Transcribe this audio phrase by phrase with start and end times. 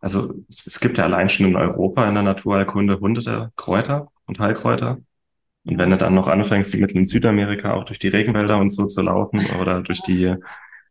[0.00, 4.38] also es, es gibt ja allein schon in Europa in der Naturheilkunde hunderte Kräuter und
[4.40, 4.98] Heilkräuter.
[5.66, 8.70] Und wenn du dann noch anfängst, die Mittel in Südamerika auch durch die Regenwälder und
[8.70, 10.34] so zu laufen oder durch die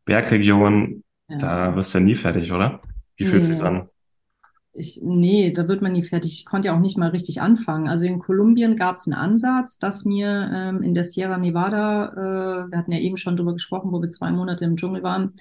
[0.06, 1.38] Bergregion, Ja.
[1.38, 2.82] da wirst du ja nie fertig, oder?
[3.18, 3.90] Wie fühlt Nee, sich's an?
[4.74, 6.34] ich, nee, da wird man nie fertig.
[6.40, 7.88] Ich konnte ja auch nicht mal richtig anfangen.
[7.88, 12.72] Also in Kolumbien gab es einen Ansatz, dass mir ähm, in der Sierra Nevada, äh,
[12.72, 15.34] wir hatten ja eben schon drüber gesprochen, wo wir zwei Monate im Dschungel waren,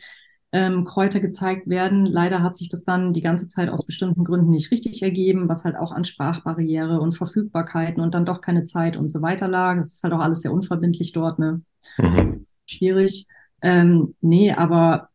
[0.53, 2.07] ähm, Kräuter gezeigt werden.
[2.07, 5.65] Leider hat sich das dann die ganze Zeit aus bestimmten Gründen nicht richtig ergeben, was
[5.65, 9.77] halt auch an Sprachbarriere und Verfügbarkeiten und dann doch keine Zeit und so weiter lag.
[9.79, 11.63] Es ist halt auch alles sehr unverbindlich dort, ne?
[11.99, 12.47] Mhm.
[12.67, 13.27] Schwierig.
[13.63, 15.09] Ähm, nee, aber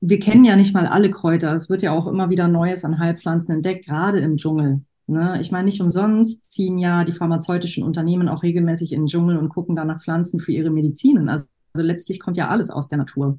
[0.00, 1.52] wir kennen ja nicht mal alle Kräuter.
[1.54, 4.82] Es wird ja auch immer wieder Neues an Heilpflanzen entdeckt, gerade im Dschungel.
[5.06, 5.38] Ne?
[5.40, 9.50] Ich meine, nicht umsonst ziehen ja die pharmazeutischen Unternehmen auch regelmäßig in den Dschungel und
[9.50, 11.28] gucken da nach Pflanzen für ihre Medizinen.
[11.28, 13.38] Also, also letztlich kommt ja alles aus der Natur.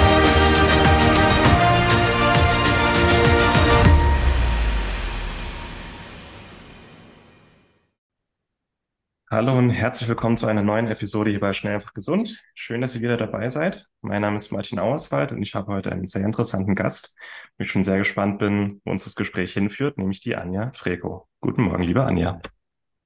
[9.33, 12.43] Hallo und herzlich willkommen zu einer neuen Episode hier bei Schnell einfach gesund.
[12.53, 13.87] Schön, dass ihr wieder dabei seid.
[14.01, 17.15] Mein Name ist Martin Auerswald und ich habe heute einen sehr interessanten Gast,
[17.57, 21.29] wo ich schon sehr gespannt bin, wo uns das Gespräch hinführt, nämlich die Anja Freko.
[21.39, 22.41] Guten Morgen, liebe Anja.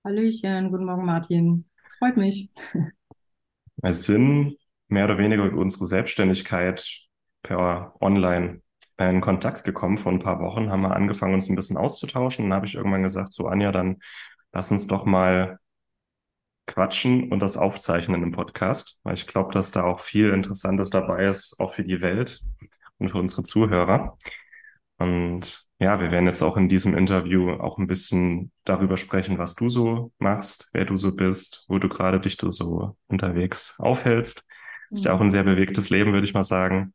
[0.03, 1.69] Hallöchen, guten Morgen, Martin.
[1.99, 2.49] Freut mich.
[3.75, 6.91] Wir sind mehr oder weniger über unsere Selbstständigkeit
[7.43, 8.63] per Online
[8.97, 9.99] in Kontakt gekommen.
[9.99, 12.45] Vor ein paar Wochen haben wir angefangen, uns ein bisschen auszutauschen.
[12.45, 13.97] Dann habe ich irgendwann gesagt, so Anja, dann
[14.53, 15.59] lass uns doch mal
[16.67, 21.25] quatschen und das aufzeichnen im Podcast, weil ich glaube, dass da auch viel Interessantes dabei
[21.25, 22.41] ist, auch für die Welt
[22.97, 24.17] und für unsere Zuhörer.
[24.97, 29.55] Und ja, wir werden jetzt auch in diesem Interview auch ein bisschen darüber sprechen, was
[29.55, 34.45] du so machst, wer du so bist, wo du gerade dich du so unterwegs aufhältst.
[34.91, 36.93] Ist ja auch ein sehr bewegtes Leben, würde ich mal sagen.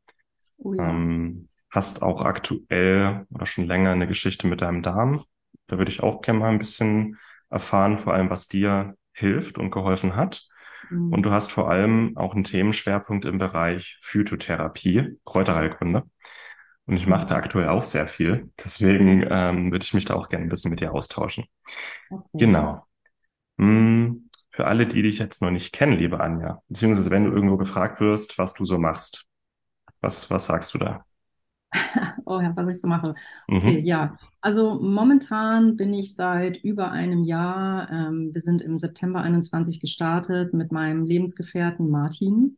[0.57, 0.89] Oh ja.
[0.89, 5.25] Ähm, hast auch aktuell oder schon länger eine Geschichte mit deinem Darm.
[5.67, 7.19] Da würde ich auch gerne mal ein bisschen
[7.51, 10.47] erfahren, vor allem was dir hilft und geholfen hat.
[10.91, 11.13] Mhm.
[11.13, 16.05] Und du hast vor allem auch einen Themenschwerpunkt im Bereich Phytotherapie, Kräuterheilkunde.
[16.87, 18.51] Und ich mache da aktuell auch sehr viel.
[18.63, 21.45] Deswegen ähm, würde ich mich da auch gerne ein bisschen mit dir austauschen.
[22.11, 22.27] Okay.
[22.35, 22.85] Genau.
[23.59, 27.57] Hm, für alle, die dich jetzt noch nicht kennen, liebe Anja, beziehungsweise wenn du irgendwo
[27.57, 29.27] gefragt wirst, was du so machst,
[30.01, 31.05] was, was sagst du da?
[32.27, 33.15] Oh ja, was ich so mache.
[33.49, 33.57] Mhm.
[33.59, 34.17] Okay, ja.
[34.41, 40.55] Also momentan bin ich seit über einem Jahr, ähm, wir sind im September 21 gestartet
[40.55, 42.57] mit meinem Lebensgefährten Martin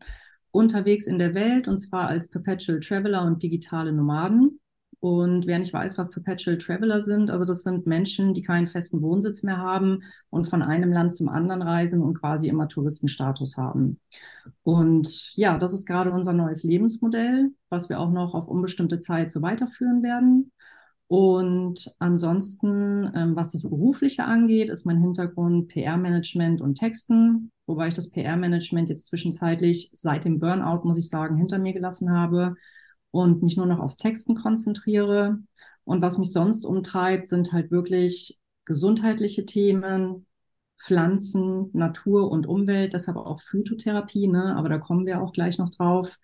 [0.50, 4.60] unterwegs in der Welt und zwar als Perpetual Traveler und digitale Nomaden.
[5.02, 9.02] Und wer nicht weiß, was Perpetual Traveler sind, also das sind Menschen, die keinen festen
[9.02, 13.98] Wohnsitz mehr haben und von einem Land zum anderen reisen und quasi immer Touristenstatus haben.
[14.62, 19.28] Und ja, das ist gerade unser neues Lebensmodell, was wir auch noch auf unbestimmte Zeit
[19.32, 20.52] so weiterführen werden.
[21.08, 27.94] Und ansonsten, ähm, was das Berufliche angeht, ist mein Hintergrund PR-Management und Texten, wobei ich
[27.94, 32.54] das PR-Management jetzt zwischenzeitlich seit dem Burnout, muss ich sagen, hinter mir gelassen habe
[33.12, 35.38] und mich nur noch aufs Texten konzentriere.
[35.84, 40.26] Und was mich sonst umtreibt, sind halt wirklich gesundheitliche Themen,
[40.76, 44.56] Pflanzen, Natur und Umwelt, deshalb auch Phytotherapie, ne?
[44.56, 46.18] aber da kommen wir auch gleich noch drauf.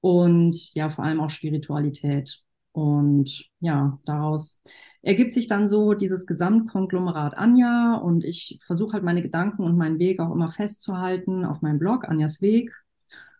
[0.00, 2.42] Und ja, vor allem auch Spiritualität.
[2.72, 4.62] Und ja, daraus
[5.02, 9.98] ergibt sich dann so dieses Gesamtkonglomerat Anja und ich versuche halt meine Gedanken und meinen
[9.98, 12.72] Weg auch immer festzuhalten auf meinem Blog Anjas Weg,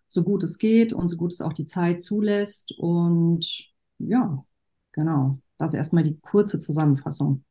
[0.09, 2.75] so gut es geht und so gut es auch die Zeit zulässt.
[2.79, 3.47] Und
[3.99, 4.43] ja,
[4.93, 7.45] genau, das ist erstmal die kurze Zusammenfassung.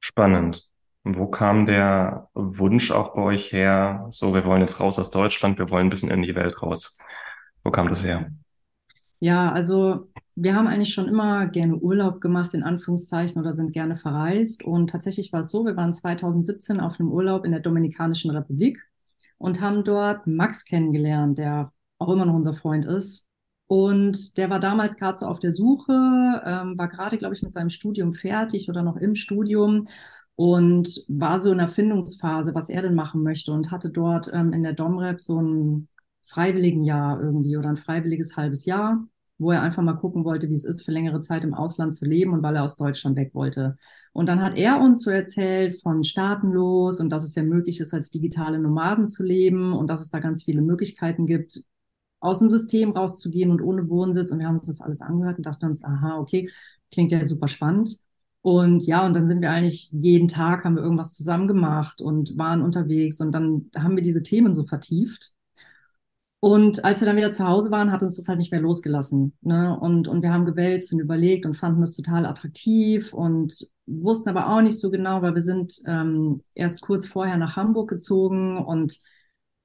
[0.00, 0.68] Spannend.
[1.04, 4.08] Wo kam der Wunsch auch bei euch her?
[4.10, 6.98] So, wir wollen jetzt raus aus Deutschland, wir wollen ein bisschen in die Welt raus.
[7.62, 8.32] Wo kam das her?
[9.20, 13.96] Ja, also wir haben eigentlich schon immer gerne Urlaub gemacht, in Anführungszeichen, oder sind gerne
[13.96, 14.64] verreist.
[14.64, 18.84] Und tatsächlich war es so, wir waren 2017 auf einem Urlaub in der Dominikanischen Republik
[19.38, 23.28] und haben dort Max kennengelernt, der auch immer noch unser Freund ist.
[23.68, 27.52] Und der war damals gerade so auf der Suche, ähm, war gerade, glaube ich, mit
[27.52, 29.86] seinem Studium fertig oder noch im Studium
[30.36, 34.52] und war so in der Findungsphase, was er denn machen möchte und hatte dort ähm,
[34.52, 35.88] in der Domrep so ein
[36.24, 39.04] freiwilligen Jahr irgendwie oder ein freiwilliges halbes Jahr,
[39.38, 42.04] wo er einfach mal gucken wollte, wie es ist, für längere Zeit im Ausland zu
[42.06, 43.76] leben und weil er aus Deutschland weg wollte.
[44.12, 47.94] Und dann hat er uns so erzählt von Staatenlos und dass es ja möglich ist,
[47.94, 51.62] als digitale Nomaden zu leben und dass es da ganz viele Möglichkeiten gibt,
[52.26, 54.30] aus dem System rauszugehen und ohne Wohnsitz.
[54.30, 56.50] Und wir haben uns das alles angehört und dachten uns, aha, okay,
[56.90, 57.98] klingt ja super spannend.
[58.42, 62.38] Und ja, und dann sind wir eigentlich jeden Tag haben wir irgendwas zusammen gemacht und
[62.38, 65.32] waren unterwegs und dann haben wir diese Themen so vertieft.
[66.38, 69.32] Und als wir dann wieder zu Hause waren, hat uns das halt nicht mehr losgelassen.
[69.40, 69.76] Ne?
[69.80, 74.48] Und, und wir haben gewälzt und überlegt und fanden das total attraktiv und wussten aber
[74.48, 79.00] auch nicht so genau, weil wir sind ähm, erst kurz vorher nach Hamburg gezogen und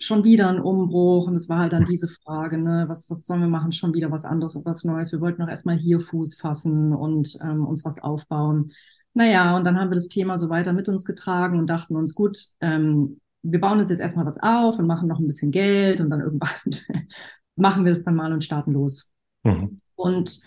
[0.03, 1.27] schon wieder ein Umbruch.
[1.27, 3.71] Und es war halt dann diese Frage, ne, was, was sollen wir machen?
[3.71, 5.11] Schon wieder was anderes und was Neues.
[5.11, 8.71] Wir wollten noch erstmal hier Fuß fassen und ähm, uns was aufbauen.
[9.13, 12.15] Naja, und dann haben wir das Thema so weiter mit uns getragen und dachten uns,
[12.15, 15.99] gut, ähm, wir bauen uns jetzt erstmal was auf und machen noch ein bisschen Geld
[15.99, 16.49] und dann irgendwann
[17.55, 19.11] machen wir es dann mal und starten los.
[19.43, 19.81] Mhm.
[19.95, 20.41] Und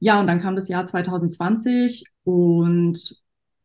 [0.00, 3.22] ja, und dann kam das Jahr 2020 und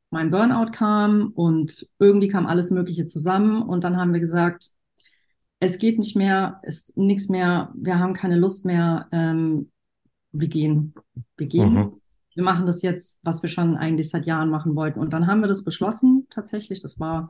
[0.09, 4.69] mein Burnout kam und irgendwie kam alles Mögliche zusammen und dann haben wir gesagt,
[5.63, 9.71] es geht nicht mehr, es ist nichts mehr, wir haben keine Lust mehr, ähm,
[10.33, 10.93] wir gehen,
[11.37, 11.73] wir gehen.
[11.73, 12.01] Mhm.
[12.35, 14.99] Wir machen das jetzt, was wir schon eigentlich seit Jahren machen wollten.
[14.99, 16.79] Und dann haben wir das beschlossen, tatsächlich.
[16.79, 17.29] Das war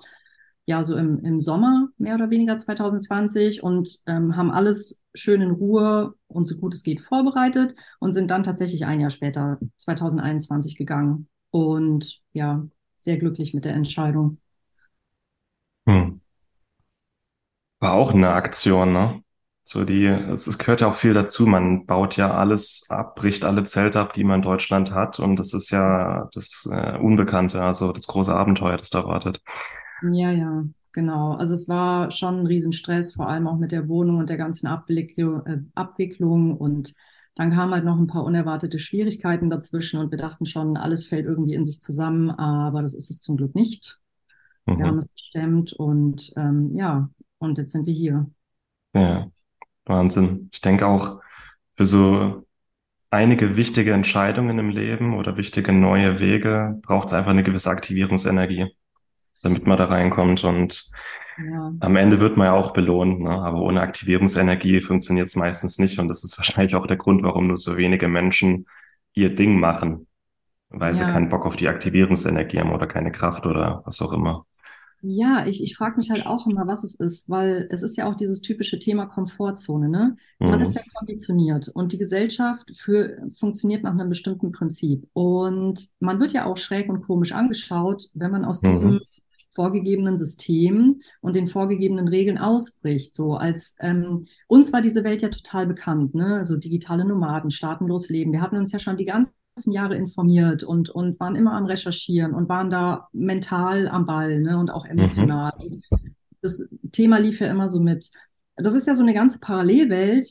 [0.66, 5.52] ja so im, im Sommer mehr oder weniger 2020 und ähm, haben alles schön in
[5.52, 10.78] Ruhe und so gut es geht vorbereitet und sind dann tatsächlich ein Jahr später, 2021,
[10.78, 11.28] gegangen.
[11.52, 12.66] Und ja,
[12.96, 14.38] sehr glücklich mit der Entscheidung.
[15.86, 16.22] Hm.
[17.84, 19.22] War auch eine Aktion, ne?
[19.62, 21.46] So die, es, es gehört ja auch viel dazu.
[21.46, 25.20] Man baut ja alles ab, bricht alle Zelte ab, die man in Deutschland hat.
[25.20, 29.42] Und das ist ja das äh, Unbekannte, also das große Abenteuer, das da wartet.
[30.14, 30.64] Ja, ja,
[30.94, 31.34] genau.
[31.34, 34.68] Also es war schon ein Riesenstress, vor allem auch mit der Wohnung und der ganzen
[34.68, 36.56] Abwicklung, äh, Abwicklung.
[36.56, 36.94] Und
[37.36, 41.26] dann kamen halt noch ein paar unerwartete Schwierigkeiten dazwischen und wir dachten schon, alles fällt
[41.26, 44.00] irgendwie in sich zusammen, aber das ist es zum Glück nicht.
[44.66, 44.78] Mhm.
[44.78, 47.10] Wir haben es gestemmt und ähm, ja,
[47.44, 48.30] und jetzt sind wir hier.
[48.94, 49.28] Ja,
[49.86, 50.50] Wahnsinn.
[50.52, 51.22] Ich denke auch
[51.76, 52.46] für so
[53.10, 58.76] einige wichtige Entscheidungen im Leben oder wichtige neue Wege braucht es einfach eine gewisse Aktivierungsenergie,
[59.44, 60.44] damit man da reinkommt.
[60.44, 60.90] Und
[61.38, 61.74] ja.
[61.80, 63.32] am Ende wird man ja auch belohnt, ne?
[63.32, 66.00] aber ohne Aktivierungsenergie funktioniert es meistens nicht.
[66.00, 68.66] Und das ist wahrscheinlich auch der Grund, warum nur so wenige Menschen
[69.14, 70.08] ihr Ding machen,
[70.70, 70.94] weil ja.
[70.96, 74.46] sie keinen Bock auf die Aktivierungsenergie haben oder keine Kraft oder was auch immer.
[75.06, 78.10] Ja, ich, ich frage mich halt auch immer, was es ist, weil es ist ja
[78.10, 80.16] auch dieses typische Thema Komfortzone, ne?
[80.40, 80.62] Man mhm.
[80.62, 85.06] ist ja konditioniert und die Gesellschaft für, funktioniert nach einem bestimmten Prinzip.
[85.12, 88.70] Und man wird ja auch schräg und komisch angeschaut, wenn man aus mhm.
[88.70, 89.00] diesem
[89.54, 93.14] vorgegebenen System und den vorgegebenen Regeln ausbricht.
[93.14, 96.38] So als ähm, uns war diese Welt ja total bekannt, ne?
[96.38, 98.32] Also digitale Nomaden, staatenlos leben.
[98.32, 99.34] Wir hatten uns ja schon die ganze
[99.66, 104.58] Jahre informiert und, und waren immer am Recherchieren und waren da mental am Ball ne,
[104.58, 105.54] und auch emotional.
[105.60, 105.82] Mhm.
[106.42, 108.10] Das Thema lief ja immer so mit.
[108.56, 110.26] Das ist ja so eine ganze Parallelwelt,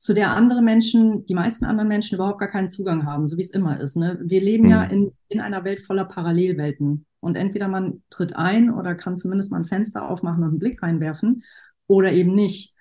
[0.00, 3.42] zu der andere Menschen, die meisten anderen Menschen überhaupt gar keinen Zugang haben, so wie
[3.42, 3.96] es immer ist.
[3.96, 4.18] Ne?
[4.22, 4.70] Wir leben mhm.
[4.70, 7.04] ja in, in einer Welt voller Parallelwelten.
[7.20, 10.82] Und entweder man tritt ein oder kann zumindest mal ein Fenster aufmachen und einen Blick
[10.82, 11.44] reinwerfen
[11.86, 12.74] oder eben nicht.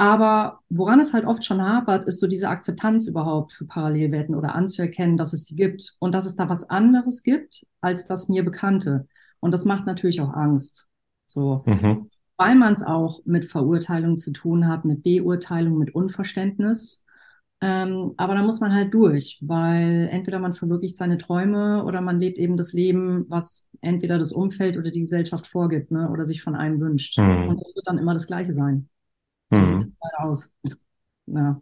[0.00, 4.54] Aber woran es halt oft schon hapert, ist so diese Akzeptanz überhaupt für Parallelwelten oder
[4.54, 8.44] anzuerkennen, dass es sie gibt und dass es da was anderes gibt als das mir
[8.44, 9.08] Bekannte.
[9.40, 10.88] Und das macht natürlich auch Angst.
[11.26, 11.64] So.
[11.66, 12.10] Mhm.
[12.36, 17.04] Weil man es auch mit Verurteilung zu tun hat, mit Beurteilung, mit Unverständnis.
[17.60, 22.20] Ähm, aber da muss man halt durch, weil entweder man verwirklicht seine Träume oder man
[22.20, 26.40] lebt eben das Leben, was entweder das Umfeld oder die Gesellschaft vorgibt ne, oder sich
[26.40, 27.18] von einem wünscht.
[27.18, 27.48] Mhm.
[27.48, 28.88] Und das wird dann immer das Gleiche sein.
[29.50, 29.78] Mhm.
[29.78, 30.54] sieht es aus.
[31.26, 31.60] Ja.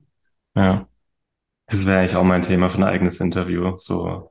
[0.55, 0.88] ja.
[1.66, 3.76] Das wäre eigentlich auch mein Thema für ein eigenes Interview.
[3.76, 4.31] So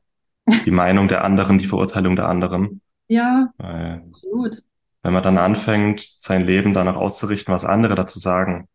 [0.65, 2.81] die Meinung der anderen, die Verurteilung der anderen.
[3.07, 4.63] Ja, Weil, absolut.
[5.03, 8.67] Wenn man dann anfängt, sein Leben danach auszurichten, was andere dazu sagen,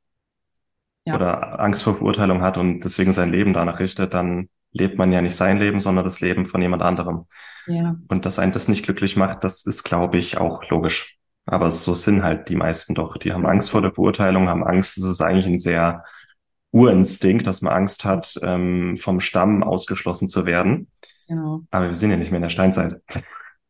[1.05, 1.17] ja.
[1.17, 5.21] oder Angst vor Verurteilung hat und deswegen sein Leben danach richtet, dann lebt man ja
[5.21, 7.27] nicht sein Leben, sondern das Leben von jemand anderem.
[7.67, 7.97] Ja.
[8.09, 11.19] Und dass einen das nicht glücklich macht, das ist, glaube ich, auch logisch.
[11.47, 13.16] Aber so sind halt die meisten doch.
[13.16, 14.97] Die haben Angst vor der Beurteilung, haben Angst.
[14.97, 16.04] Das ist eigentlich ein sehr
[16.73, 20.88] Urinstinkt, dass man Angst hat, ähm, vom Stamm ausgeschlossen zu werden.
[21.26, 21.62] Genau.
[21.70, 23.00] Aber wir sind ja nicht mehr in der Steinzeit.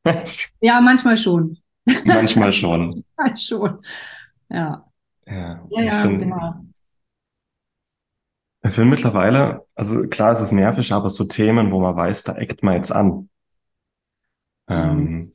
[0.61, 1.59] ja, manchmal schon.
[2.05, 3.05] Manchmal schon.
[3.17, 3.79] manchmal schon.
[4.51, 4.85] Ja.
[5.27, 6.55] Ja, ja, ja find, genau.
[8.63, 12.35] Ich finde mittlerweile, also klar, es ist nervig, aber so Themen, wo man weiß, da
[12.35, 13.31] eckt man jetzt an.
[14.69, 15.33] Ähm, mhm.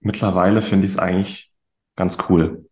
[0.00, 1.51] mittlerweile finde ich es eigentlich
[1.96, 2.66] ganz cool.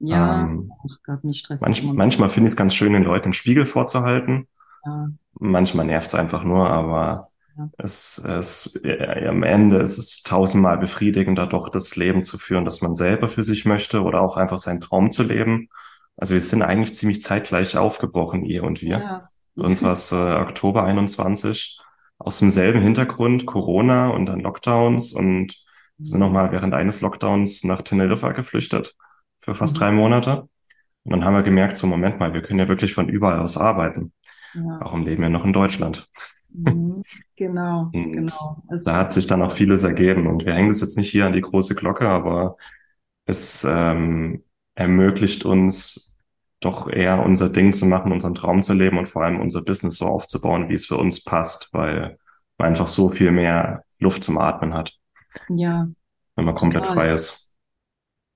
[0.00, 3.26] Ja, ähm, ach Gott, mich stresst manch, Manchmal finde ich es ganz schön, den Leuten
[3.26, 4.48] einen Spiegel vorzuhalten.
[4.84, 5.10] Ja.
[5.34, 7.68] Manchmal nervt es einfach nur, aber ja.
[7.76, 12.80] es, es äh, am Ende ist es tausendmal befriedigender, doch das Leben zu führen, das
[12.80, 15.68] man selber für sich möchte oder auch einfach seinen Traum zu leben,
[16.16, 18.98] Also wir sind eigentlich ziemlich zeitgleich aufgebrochen, ihr und wir.
[18.98, 19.28] Ja.
[19.54, 21.78] Bei uns war es äh, Oktober 21,
[22.18, 25.62] aus demselben Hintergrund, Corona und dann Lockdowns und
[26.02, 28.96] sind nochmal während eines Lockdowns nach Teneriffa geflüchtet
[29.40, 29.78] für fast Mhm.
[29.78, 30.48] drei Monate.
[31.04, 33.56] Und dann haben wir gemerkt, so Moment mal, wir können ja wirklich von überall aus
[33.56, 34.12] arbeiten.
[34.54, 34.78] Ja.
[34.80, 36.08] Warum leben wir noch in Deutschland?
[36.52, 37.02] Mhm.
[37.36, 38.26] Genau, genau.
[38.26, 40.26] Es, da hat sich dann auch vieles ergeben.
[40.26, 42.56] Und wir hängen das jetzt nicht hier an die große Glocke, aber
[43.26, 46.16] es ähm, ermöglicht uns
[46.60, 49.96] doch eher unser Ding zu machen, unseren Traum zu leben und vor allem unser Business
[49.96, 52.18] so aufzubauen, wie es für uns passt, weil
[52.58, 54.98] man einfach so viel mehr Luft zum Atmen hat,
[55.48, 55.88] ja,
[56.36, 56.96] wenn man komplett total.
[56.96, 57.54] frei ist.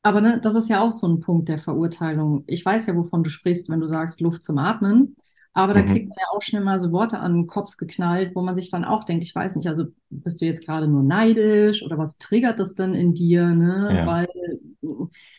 [0.03, 2.45] Aber ne, das ist ja auch so ein Punkt der Verurteilung.
[2.47, 5.17] Ich weiß ja, wovon du sprichst, wenn du sagst Luft zum Atmen.
[5.55, 6.09] Aber da kriegt Mhm.
[6.09, 8.85] man ja auch schnell mal so Worte an den Kopf geknallt, wo man sich dann
[8.85, 12.59] auch denkt, ich weiß nicht, also bist du jetzt gerade nur neidisch oder was triggert
[12.61, 13.99] das denn in dir, ne?
[13.99, 14.07] Ja.
[14.07, 14.27] Weil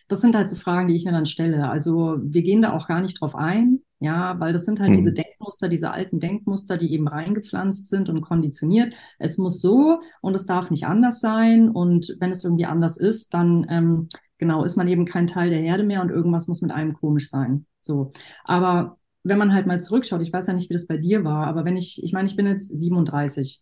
[0.07, 1.69] das sind halt so Fragen, die ich mir dann stelle.
[1.69, 5.11] Also wir gehen da auch gar nicht drauf ein, ja, weil das sind halt diese
[5.11, 5.15] Mhm.
[5.15, 8.93] Denkmuster, diese alten Denkmuster, die eben reingepflanzt sind und konditioniert.
[9.19, 11.69] Es muss so und es darf nicht anders sein.
[11.69, 14.07] Und wenn es irgendwie anders ist, dann ähm,
[14.37, 17.29] genau ist man eben kein Teil der Herde mehr und irgendwas muss mit einem komisch
[17.29, 17.65] sein.
[17.81, 18.11] So.
[18.43, 21.47] Aber wenn man halt mal zurückschaut, ich weiß ja nicht, wie das bei dir war,
[21.47, 23.61] aber wenn ich, ich meine, ich bin jetzt 37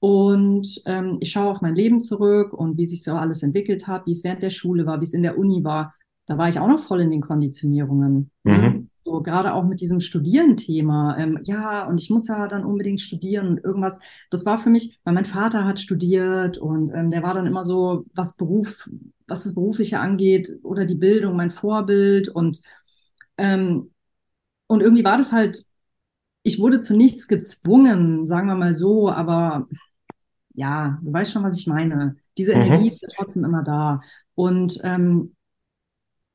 [0.00, 4.06] und ähm, ich schaue auf mein Leben zurück und wie sich so alles entwickelt hat,
[4.06, 5.94] wie es während der Schule war, wie es in der Uni war,
[6.26, 8.30] da war ich auch noch voll in den Konditionierungen.
[8.42, 8.90] Mhm.
[9.04, 11.16] So gerade auch mit diesem Studieren-Thema.
[11.18, 14.00] Ähm, ja, und ich muss ja dann unbedingt studieren und irgendwas.
[14.30, 17.62] Das war für mich, weil mein Vater hat studiert und ähm, der war dann immer
[17.62, 18.88] so, was Beruf,
[19.26, 22.62] was das Berufliche angeht oder die Bildung, mein Vorbild und
[23.36, 23.90] ähm,
[24.74, 25.64] und irgendwie war das halt,
[26.42, 29.68] ich wurde zu nichts gezwungen, sagen wir mal so, aber
[30.54, 32.16] ja, du weißt schon, was ich meine.
[32.38, 32.92] Diese Energie Mhm.
[32.92, 34.02] ist ja trotzdem immer da.
[34.34, 35.34] Und ähm,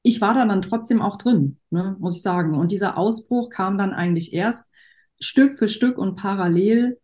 [0.01, 2.55] ich war da dann trotzdem auch drin, ne, muss ich sagen.
[2.57, 4.65] Und dieser Ausbruch kam dann eigentlich erst
[5.19, 6.99] Stück für Stück und parallel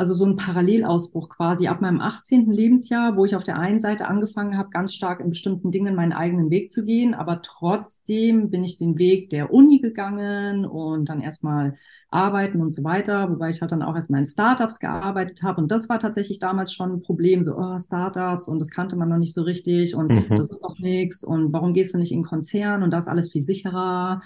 [0.00, 2.50] also so ein Parallelausbruch quasi ab meinem 18.
[2.50, 6.14] Lebensjahr, wo ich auf der einen Seite angefangen habe, ganz stark in bestimmten Dingen meinen
[6.14, 11.20] eigenen Weg zu gehen, aber trotzdem bin ich den Weg der Uni gegangen und dann
[11.20, 11.74] erstmal
[12.08, 15.70] arbeiten und so weiter, wobei ich halt dann auch erstmal in Startups gearbeitet habe und
[15.70, 19.18] das war tatsächlich damals schon ein Problem, so oh, Startups und das kannte man noch
[19.18, 20.24] nicht so richtig und Mhm.
[20.30, 23.30] das ist doch nichts und warum gehst du nicht in Konzern und das ist alles
[23.30, 24.22] viel sicherer.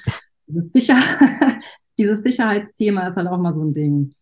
[0.47, 0.99] Dieses, Sicher
[1.99, 4.14] dieses Sicherheitsthema ist halt auch mal so ein Ding.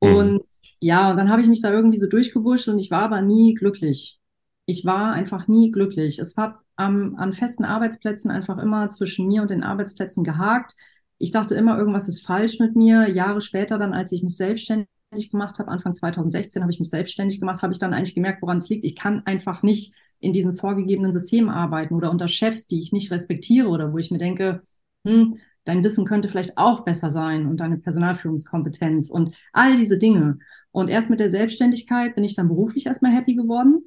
[0.00, 0.14] Mhm.
[0.14, 0.42] Und
[0.80, 3.54] ja, und dann habe ich mich da irgendwie so durchgewurscht und ich war aber nie
[3.54, 4.20] glücklich.
[4.66, 6.18] Ich war einfach nie glücklich.
[6.18, 10.74] Es hat am, an festen Arbeitsplätzen einfach immer zwischen mir und den Arbeitsplätzen gehakt.
[11.18, 13.08] Ich dachte immer, irgendwas ist falsch mit mir.
[13.08, 17.40] Jahre später dann, als ich mich selbstständig gemacht habe, Anfang 2016 habe ich mich selbstständig
[17.40, 18.84] gemacht, habe ich dann eigentlich gemerkt, woran es liegt.
[18.84, 23.10] Ich kann einfach nicht in diesem vorgegebenen System arbeiten oder unter Chefs, die ich nicht
[23.10, 24.62] respektiere oder wo ich mir denke,
[25.06, 25.38] hm,
[25.70, 30.38] dein Wissen könnte vielleicht auch besser sein und deine Personalführungskompetenz und all diese Dinge.
[30.72, 33.82] Und erst mit der Selbstständigkeit bin ich dann beruflich erstmal happy geworden.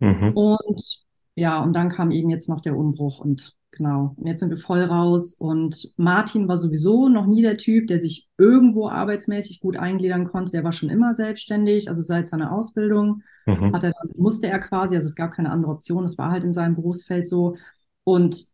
[0.00, 0.32] Mhm.
[0.34, 0.98] Und
[1.34, 4.14] ja, und dann kam eben jetzt noch der Umbruch und genau.
[4.16, 5.34] Und jetzt sind wir voll raus.
[5.34, 10.52] Und Martin war sowieso noch nie der Typ, der sich irgendwo arbeitsmäßig gut eingliedern konnte.
[10.52, 13.74] Der war schon immer selbstständig, also seit seiner Ausbildung Mhm.
[13.74, 16.74] er, musste er quasi, also es gab keine andere Option, es war halt in seinem
[16.74, 17.56] Berufsfeld so.
[18.02, 18.53] Und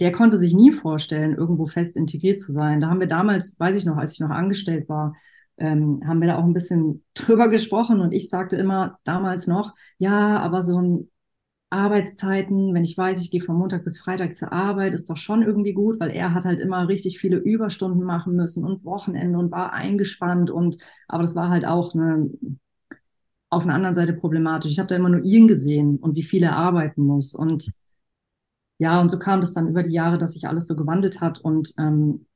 [0.00, 2.80] der konnte sich nie vorstellen, irgendwo fest integriert zu sein.
[2.80, 5.14] Da haben wir damals, weiß ich noch, als ich noch angestellt war,
[5.58, 9.74] ähm, haben wir da auch ein bisschen drüber gesprochen und ich sagte immer damals noch,
[9.98, 11.10] ja, aber so ein
[11.70, 15.42] Arbeitszeiten, wenn ich weiß, ich gehe von Montag bis Freitag zur Arbeit, ist doch schon
[15.42, 19.50] irgendwie gut, weil er hat halt immer richtig viele Überstunden machen müssen und Wochenende und
[19.50, 20.78] war eingespannt und
[21.08, 22.30] aber das war halt auch eine,
[23.50, 24.70] auf einer anderen Seite problematisch.
[24.70, 27.70] Ich habe da immer nur ihn gesehen und wie viel er arbeiten muss und
[28.78, 31.38] ja, und so kam das dann über die Jahre, dass sich alles so gewandelt hat
[31.40, 32.26] und ähm,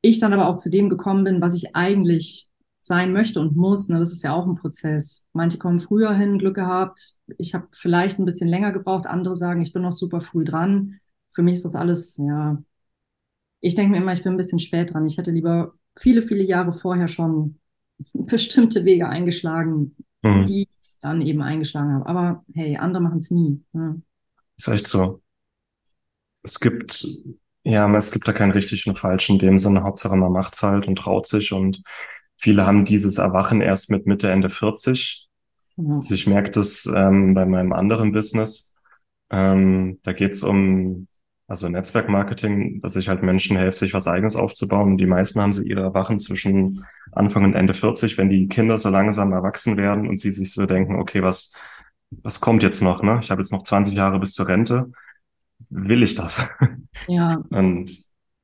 [0.00, 2.48] ich dann aber auch zu dem gekommen bin, was ich eigentlich
[2.80, 3.88] sein möchte und muss.
[3.88, 3.98] Ne?
[3.98, 5.26] Das ist ja auch ein Prozess.
[5.32, 7.14] Manche kommen früher hin, Glück gehabt.
[7.38, 9.06] Ich habe vielleicht ein bisschen länger gebraucht.
[9.06, 11.00] Andere sagen, ich bin noch super früh dran.
[11.32, 12.62] Für mich ist das alles, ja.
[13.60, 15.04] Ich denke mir immer, ich bin ein bisschen spät dran.
[15.04, 17.58] Ich hätte lieber viele, viele Jahre vorher schon
[18.12, 20.44] bestimmte Wege eingeschlagen, Mhm.
[20.46, 22.06] die ich dann eben eingeschlagen habe.
[22.06, 23.62] Aber hey, andere machen es nie.
[23.72, 24.00] Ne?
[24.56, 25.20] Ist echt so.
[26.46, 27.04] Es gibt,
[27.64, 29.82] ja, es gibt da kein richtig und falsch in dem Sinne.
[29.82, 31.82] Hauptsache man macht's halt und traut sich und
[32.40, 35.28] viele haben dieses Erwachen erst mit Mitte, Ende 40.
[35.76, 35.96] Ja.
[35.96, 38.76] Also ich merke das ähm, bei meinem anderen Business.
[39.30, 41.08] Ähm, da geht's um
[41.48, 44.92] also Netzwerkmarketing, dass ich halt Menschen helfe, sich was Eigenes aufzubauen.
[44.92, 48.78] Und die meisten haben so ihre Erwachen zwischen Anfang und Ende 40, wenn die Kinder
[48.78, 51.54] so langsam erwachsen werden und sie sich so denken, okay, was,
[52.22, 53.18] was kommt jetzt noch, ne?
[53.20, 54.92] Ich habe jetzt noch 20 Jahre bis zur Rente.
[55.68, 56.48] Will ich das?
[57.08, 57.90] Ja, Und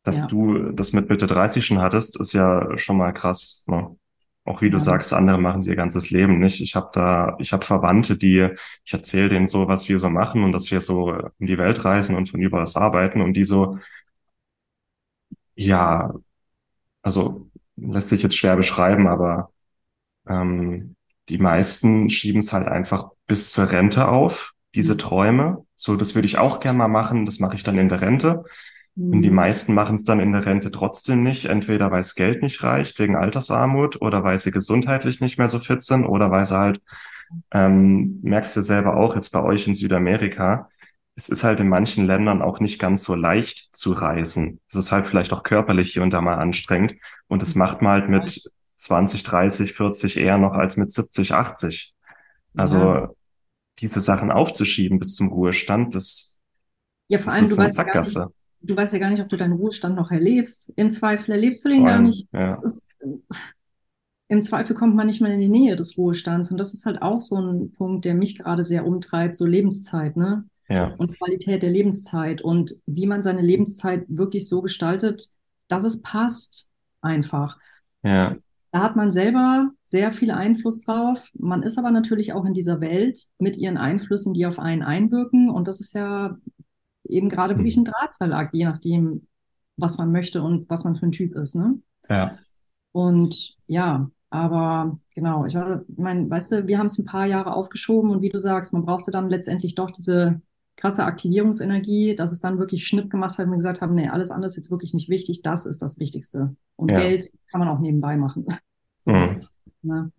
[0.03, 3.65] dass ja, du das mit Mitte 30 schon hattest, ist ja schon mal krass.
[3.67, 3.97] Ne?
[4.45, 6.61] Auch wie du ja, sagst, andere machen sie ihr ganzes Leben nicht.
[6.61, 8.49] Ich habe da, ich habe Verwandte, die,
[8.85, 11.85] ich erzähle denen so, was wir so machen und dass wir so um die Welt
[11.85, 13.79] reisen und von überall aus arbeiten und die so,
[15.55, 16.13] ja,
[17.03, 19.51] also lässt sich jetzt schwer beschreiben, aber
[20.29, 20.97] ähm,
[21.29, 24.99] die meisten schieben es halt einfach bis zur Rente auf, diese mhm.
[24.99, 25.67] Träume.
[25.83, 28.45] So, das würde ich auch gern mal machen, das mache ich dann in der Rente.
[29.11, 29.35] Und die Mhm.
[29.37, 32.99] meisten machen es dann in der Rente trotzdem nicht, entweder weil es Geld nicht reicht
[32.99, 36.81] wegen Altersarmut oder weil sie gesundheitlich nicht mehr so fit sind oder weil sie halt,
[37.53, 40.69] ähm, merkst du selber auch jetzt bei euch in Südamerika,
[41.15, 44.61] es ist halt in manchen Ländern auch nicht ganz so leicht zu reisen.
[44.69, 46.97] Es ist halt vielleicht auch körperlich hier und da mal anstrengend
[47.29, 51.95] und das macht man halt mit 20, 30, 40 eher noch als mit 70, 80.
[52.57, 53.03] ja.
[53.81, 56.43] Diese Sachen aufzuschieben bis zum Ruhestand, das,
[57.09, 58.33] Ja, vor das allem, du ist eine weißt ja gar nicht, Sackgasse.
[58.61, 60.73] du weißt ja gar nicht, ob du deinen Ruhestand noch erlebst.
[60.77, 62.27] Im Zweifel erlebst du den Vor gar allem, nicht.
[62.33, 62.67] ja,
[64.29, 66.51] Im Zweifel kommt man nicht mal in die Nähe des Ruhestands.
[66.51, 70.17] Und das ist halt auch so ein Punkt, der mich gerade sehr umtreibt, so Lebenszeit,
[70.17, 70.45] ne?
[70.69, 75.29] ja, Und Qualität der Lebenszeit und wie man seine Lebenszeit wirklich so gestaltet,
[75.69, 77.59] dass es passt, einfach.
[78.03, 78.37] ja.
[78.73, 81.29] Da hat man selber sehr viel Einfluss drauf.
[81.35, 85.51] Man ist aber natürlich auch in dieser Welt mit ihren Einflüssen, die auf einen einwirken.
[85.51, 86.39] Und das ist ja
[87.05, 89.27] eben gerade wirklich ein Drahtseilakt, je nachdem,
[89.77, 91.79] was man möchte und was man für ein Typ ist, ne?
[92.09, 92.39] Ja,
[92.93, 95.55] Und ja, aber genau, ich
[95.97, 98.85] meine, weißt du, wir haben es ein paar Jahre aufgeschoben und wie du sagst, man
[98.87, 100.41] brauchte dann letztendlich doch diese
[100.77, 104.31] krasse Aktivierungsenergie, dass es dann wirklich Schnipp gemacht hat und wir gesagt haben, nee, alles
[104.31, 106.57] andere ist jetzt wirklich nicht wichtig, das ist das Wichtigste.
[106.77, 108.47] Und ja, Geld kann man auch nebenbei machen.
[109.05, 109.41] So, hm.
[109.83, 110.13] ne?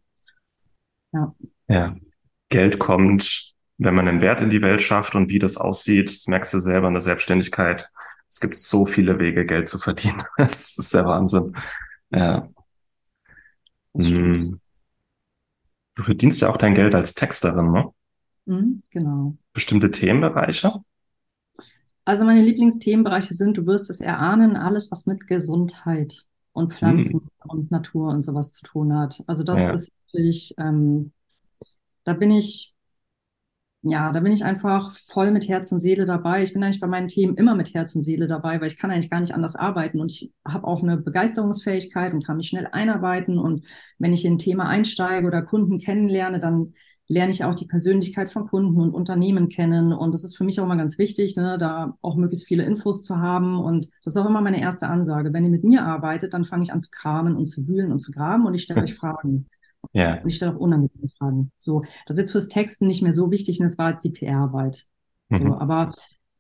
[1.14, 1.34] Ja.
[1.70, 1.96] Ja.
[2.50, 6.28] Geld kommt, wenn man einen Wert in die Welt schafft und wie das aussieht, das
[6.28, 7.90] merkst du selber in der Selbstständigkeit.
[8.28, 10.22] Es gibt so viele Wege, Geld zu verdienen.
[10.38, 11.56] Das ist der Wahnsinn.
[12.10, 12.50] Ja.
[13.94, 14.36] Das stimmt.
[14.36, 14.60] Hm.
[15.96, 17.90] Du verdienst ja auch dein Geld als Texterin, ne?
[18.46, 19.38] Mhm, genau.
[19.52, 20.84] Bestimmte Themenbereiche?
[22.06, 27.14] Also meine Lieblingsthemenbereiche sind, du wirst es erahnen, alles, was mit Gesundheit und Hm.
[27.14, 29.24] Pflanzen und Natur und sowas zu tun hat.
[29.28, 29.74] Also das Ja.
[29.74, 31.14] ist wirklich, ähm,
[32.06, 32.76] da bin ich,
[33.86, 36.42] ja, da bin ich einfach voll mit Herz und Seele dabei.
[36.42, 38.92] Ich bin eigentlich bei meinen Themen immer mit Herz und Seele dabei, weil ich kann
[38.92, 42.68] eigentlich gar nicht anders arbeiten und ich habe auch eine Begeisterungsfähigkeit und kann mich schnell
[42.72, 43.66] einarbeiten und
[44.00, 46.74] wenn ich in ein Thema einsteige oder Kunden kennenlerne, dann
[47.14, 49.94] lerne ich auch die Persönlichkeit von Kunden und Unternehmen kennen.
[49.94, 53.04] Und das ist für mich auch immer ganz wichtig, ne, da auch möglichst viele Infos
[53.04, 53.60] zu haben.
[53.60, 55.32] Und das ist auch immer meine erste Ansage.
[55.34, 58.00] Wenn ihr mit mir arbeitet, dann fange ich an zu kramen und zu wühlen und
[58.00, 59.48] zu graben und ich stelle euch Fragen.
[59.94, 60.22] Ja.
[60.22, 61.52] Und ich stelle auch unangenehme Fragen.
[61.58, 64.12] So, das ist jetzt fürs Texten nicht mehr so wichtig, und das war jetzt die
[64.12, 64.86] PR-Arbeit.
[65.30, 65.54] So, Mhm.
[65.54, 65.96] aber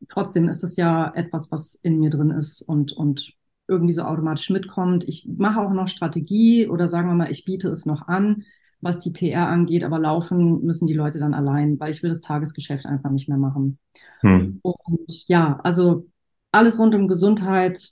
[0.09, 3.33] trotzdem ist es ja etwas, was in mir drin ist und, und
[3.67, 5.07] irgendwie so automatisch mitkommt.
[5.07, 8.43] Ich mache auch noch Strategie oder sagen wir mal, ich biete es noch an,
[8.83, 12.21] was die PR angeht, aber laufen müssen die Leute dann allein, weil ich will das
[12.21, 13.79] Tagesgeschäft einfach nicht mehr machen.
[14.21, 14.59] Hm.
[14.61, 16.07] Und ja, also
[16.51, 17.91] alles rund um Gesundheit,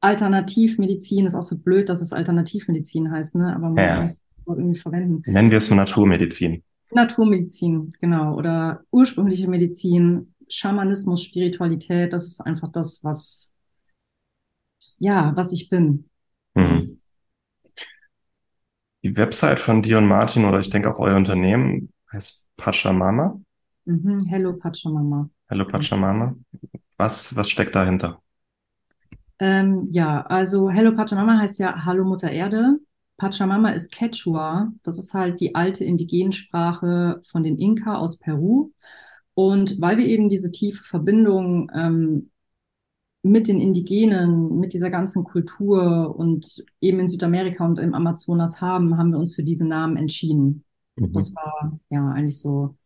[0.00, 3.54] Alternativmedizin ist auch so blöd, dass es Alternativmedizin heißt, ne?
[3.54, 4.02] Aber man Ja.
[4.02, 5.22] muss es irgendwie verwenden.
[5.26, 6.62] Nennen wir es Naturmedizin.
[6.92, 13.54] Naturmedizin, genau, oder ursprüngliche Medizin, Schamanismus, Spiritualität, das ist einfach das, was,
[14.98, 16.10] ja, was ich bin.
[19.04, 23.38] Die Website von dir und Martin oder ich denke auch euer Unternehmen heißt Pachamama.
[23.84, 24.24] Mhm.
[24.26, 25.28] Hello Pachamama.
[25.46, 26.34] Hello Pachamama.
[26.96, 28.22] Was, was steckt dahinter?
[29.40, 32.78] Ähm, ja, also Hello Pachamama heißt ja Hallo Mutter Erde.
[33.18, 34.72] Pachamama ist Quechua.
[34.82, 38.72] Das ist halt die alte Indigensprache von den Inka aus Peru.
[39.34, 42.30] Und weil wir eben diese tiefe Verbindung ähm,
[43.24, 48.98] mit den Indigenen, mit dieser ganzen Kultur und eben in Südamerika und im Amazonas haben,
[48.98, 50.64] haben wir uns für diese Namen entschieden.
[50.96, 51.36] Das Mhm.
[51.36, 52.76] war ja eigentlich so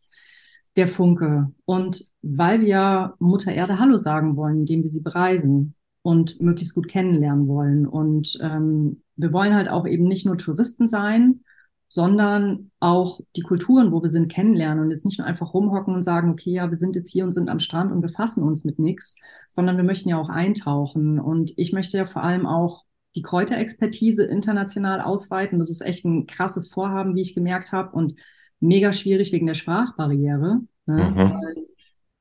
[0.75, 1.51] der Funke.
[1.65, 6.87] Und weil wir Mutter Erde Hallo sagen wollen, indem wir sie bereisen und möglichst gut
[6.87, 7.85] kennenlernen wollen.
[7.85, 11.41] Und ähm, wir wollen halt auch eben nicht nur Touristen sein,
[11.89, 16.03] sondern auch die Kulturen, wo wir sind, kennenlernen und jetzt nicht nur einfach rumhocken und
[16.03, 18.77] sagen, okay, ja, wir sind jetzt hier und sind am Strand und befassen uns mit
[18.77, 19.17] nichts,
[19.49, 21.19] sondern wir möchten ja auch eintauchen.
[21.19, 25.57] Und ich möchte ja vor allem auch die Kräuterexpertise international ausweiten.
[25.57, 28.13] Das ist echt ein krasses Vorhaben, wie ich gemerkt habe und
[28.59, 30.61] mega schwierig wegen der Sprachbarriere.
[30.85, 30.95] Ne?
[30.95, 31.15] Mhm.
[31.15, 31.55] Weil,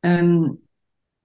[0.03, 0.59] ähm,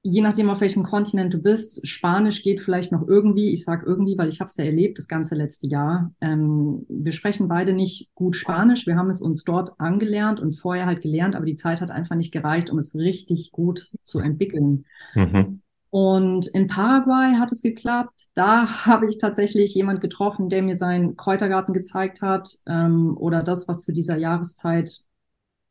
[0.03, 3.53] je nachdem, auf welchem Kontinent du bist, Spanisch geht vielleicht noch irgendwie.
[3.53, 6.11] Ich sage irgendwie, weil ich habe es ja erlebt, das ganze letzte Jahr.
[6.19, 8.85] Ähm, wir sprechen beide nicht gut Spanisch.
[8.85, 12.17] Wir haben es uns dort angelernt und vorher halt gelernt, aber die Zeit hat einfach
[12.17, 14.85] nicht gereicht, um es richtig gut zu entwickeln.
[15.15, 15.61] Mhm.
[15.89, 18.25] Und in Paraguay hat es geklappt.
[18.35, 23.69] Da habe ich tatsächlich jemand getroffen, der mir seinen Kräutergarten gezeigt hat ähm, oder das,
[23.69, 24.99] was zu dieser Jahreszeit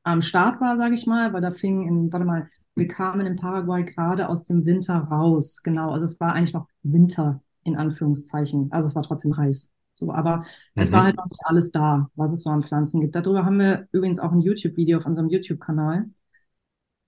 [0.04, 3.36] am Start war, sage ich mal, weil da fing in, warte mal, wir kamen in
[3.36, 5.62] Paraguay gerade aus dem Winter raus.
[5.62, 8.72] Genau, also es war eigentlich noch Winter in Anführungszeichen.
[8.72, 9.72] Also es war trotzdem heiß.
[9.94, 10.82] So, aber mhm.
[10.82, 13.14] es war halt noch nicht alles da, was es so an Pflanzen gibt.
[13.14, 16.06] Darüber haben wir übrigens auch ein YouTube-Video auf unserem YouTube-Kanal.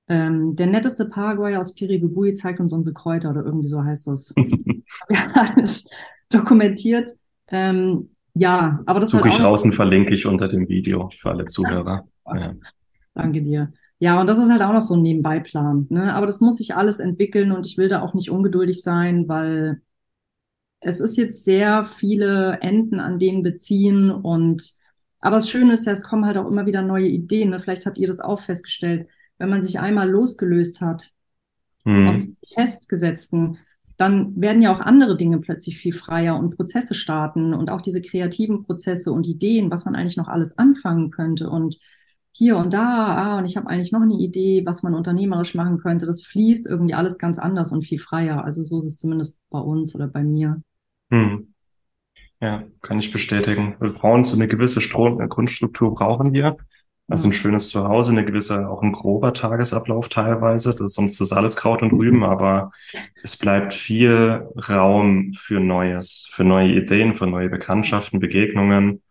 [0.07, 4.35] Ähm, der netteste Paraguayer aus Piribubui zeigt uns unsere Kräuter oder irgendwie so heißt das.
[5.09, 5.89] wir haben alles
[6.31, 7.11] dokumentiert.
[7.49, 11.31] Ähm, ja, aber das suche halt ich raus und verlinke ich unter dem Video für
[11.31, 12.07] alle Zuhörer.
[12.27, 12.55] Ja.
[13.15, 13.73] Danke dir.
[13.99, 15.87] Ja, und das ist halt auch noch so ein Nebenbeiplan.
[15.89, 16.15] Ne?
[16.15, 19.81] Aber das muss sich alles entwickeln und ich will da auch nicht ungeduldig sein, weil
[20.81, 24.79] es ist jetzt sehr viele Enden an denen beziehen und
[25.21, 27.49] aber das Schöne ist ja, es kommen halt auch immer wieder neue Ideen.
[27.49, 27.59] Ne?
[27.59, 29.09] Vielleicht habt ihr das auch festgestellt.
[29.39, 31.13] Wenn man sich einmal losgelöst hat
[31.87, 32.09] mhm.
[32.09, 33.57] aus dem Festgesetzten,
[33.97, 38.03] dann werden ja auch andere Dinge plötzlich viel freier und Prozesse starten und auch diese
[38.03, 41.49] kreativen Prozesse und Ideen, was man eigentlich noch alles anfangen könnte.
[41.49, 41.79] Und
[42.37, 45.79] hier und da, ah, und ich habe eigentlich noch eine Idee, was man unternehmerisch machen
[45.79, 46.05] könnte.
[46.05, 48.45] Das fließt irgendwie alles ganz anders und viel freier.
[48.45, 50.61] Also so ist es zumindest bei uns oder bei mir.
[51.13, 51.55] Hm.
[52.41, 53.77] Ja, kann ich bestätigen.
[53.79, 56.57] Wir brauchen so eine gewisse Strom Grundstruktur brauchen wir.
[57.07, 60.75] Also ein schönes Zuhause, eine gewisse, auch ein grober Tagesablauf teilweise.
[60.75, 62.73] Das, sonst ist alles Kraut und Rüben, aber
[63.23, 69.04] es bleibt viel Raum für Neues, für neue Ideen, für neue Bekanntschaften, Begegnungen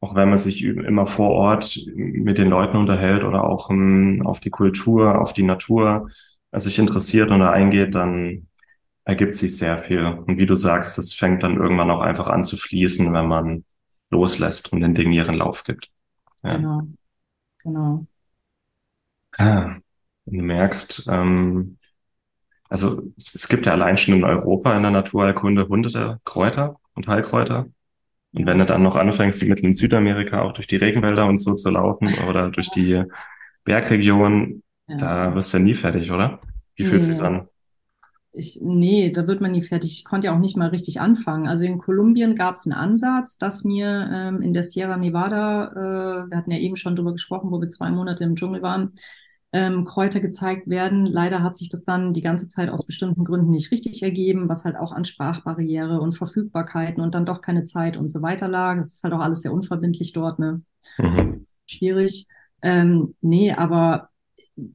[0.00, 4.40] auch wenn man sich immer vor Ort mit den Leuten unterhält oder auch um, auf
[4.40, 6.08] die Kultur, auf die Natur
[6.52, 8.46] äh, sich interessiert und da eingeht, dann
[9.04, 10.04] ergibt sich sehr viel.
[10.04, 13.64] Und wie du sagst, das fängt dann irgendwann auch einfach an zu fließen, wenn man
[14.10, 15.90] loslässt und den Dingen ihren Lauf gibt.
[16.44, 16.56] Ja.
[16.56, 16.88] Genau,
[17.58, 18.06] genau.
[19.38, 19.76] Ah,
[20.26, 21.78] du merkst, ähm,
[22.68, 27.08] also es, es gibt ja allein schon in Europa in der Naturheilkunde hunderte Kräuter und
[27.08, 27.68] Heilkräuter.
[28.32, 31.38] Und wenn du dann noch anfängst, die Mittel in Südamerika auch durch die Regenwälder und
[31.38, 33.02] so zu laufen oder durch die
[33.64, 34.96] Bergregionen, ja.
[34.96, 36.40] da wirst du ja nie fertig, oder?
[36.76, 37.08] Wie fühlt nee.
[37.08, 37.48] sich's an?
[38.32, 39.98] Ich, nee, da wird man nie fertig.
[39.98, 41.48] Ich konnte ja auch nicht mal richtig anfangen.
[41.48, 46.30] Also in Kolumbien gab es einen Ansatz, dass mir ähm, in der Sierra Nevada, äh,
[46.30, 48.92] wir hatten ja eben schon drüber gesprochen, wo wir zwei Monate im Dschungel waren,
[49.52, 51.06] ähm, Kräuter gezeigt werden.
[51.06, 54.64] Leider hat sich das dann die ganze Zeit aus bestimmten Gründen nicht richtig ergeben, was
[54.64, 58.76] halt auch an Sprachbarriere und Verfügbarkeiten und dann doch keine Zeit und so weiter lag.
[58.76, 60.62] Das ist halt auch alles sehr unverbindlich dort, ne?
[60.98, 61.46] Mhm.
[61.66, 62.26] Schwierig.
[62.62, 64.08] Ähm, nee, aber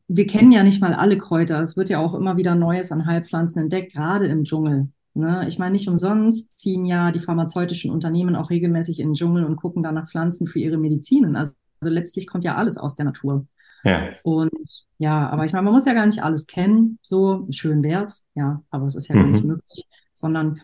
[0.08, 1.62] wir kennen ja nicht mal alle Kräuter.
[1.62, 4.90] Es wird ja auch immer wieder Neues an Heilpflanzen entdeckt, gerade im Dschungel.
[5.14, 5.46] Ne?
[5.48, 9.58] Ich meine, nicht umsonst ziehen ja die pharmazeutischen Unternehmen auch regelmäßig in den Dschungel und
[9.58, 11.36] gucken da nach Pflanzen für ihre Medizinen.
[11.36, 13.46] Also, also letztlich kommt ja alles aus der Natur.
[13.84, 14.12] Ja.
[14.24, 17.00] Und ja, aber ich meine, man muss ja gar nicht alles kennen.
[17.02, 19.20] So schön wär's, ja, aber es ist ja mhm.
[19.20, 20.62] gar nicht möglich, sondern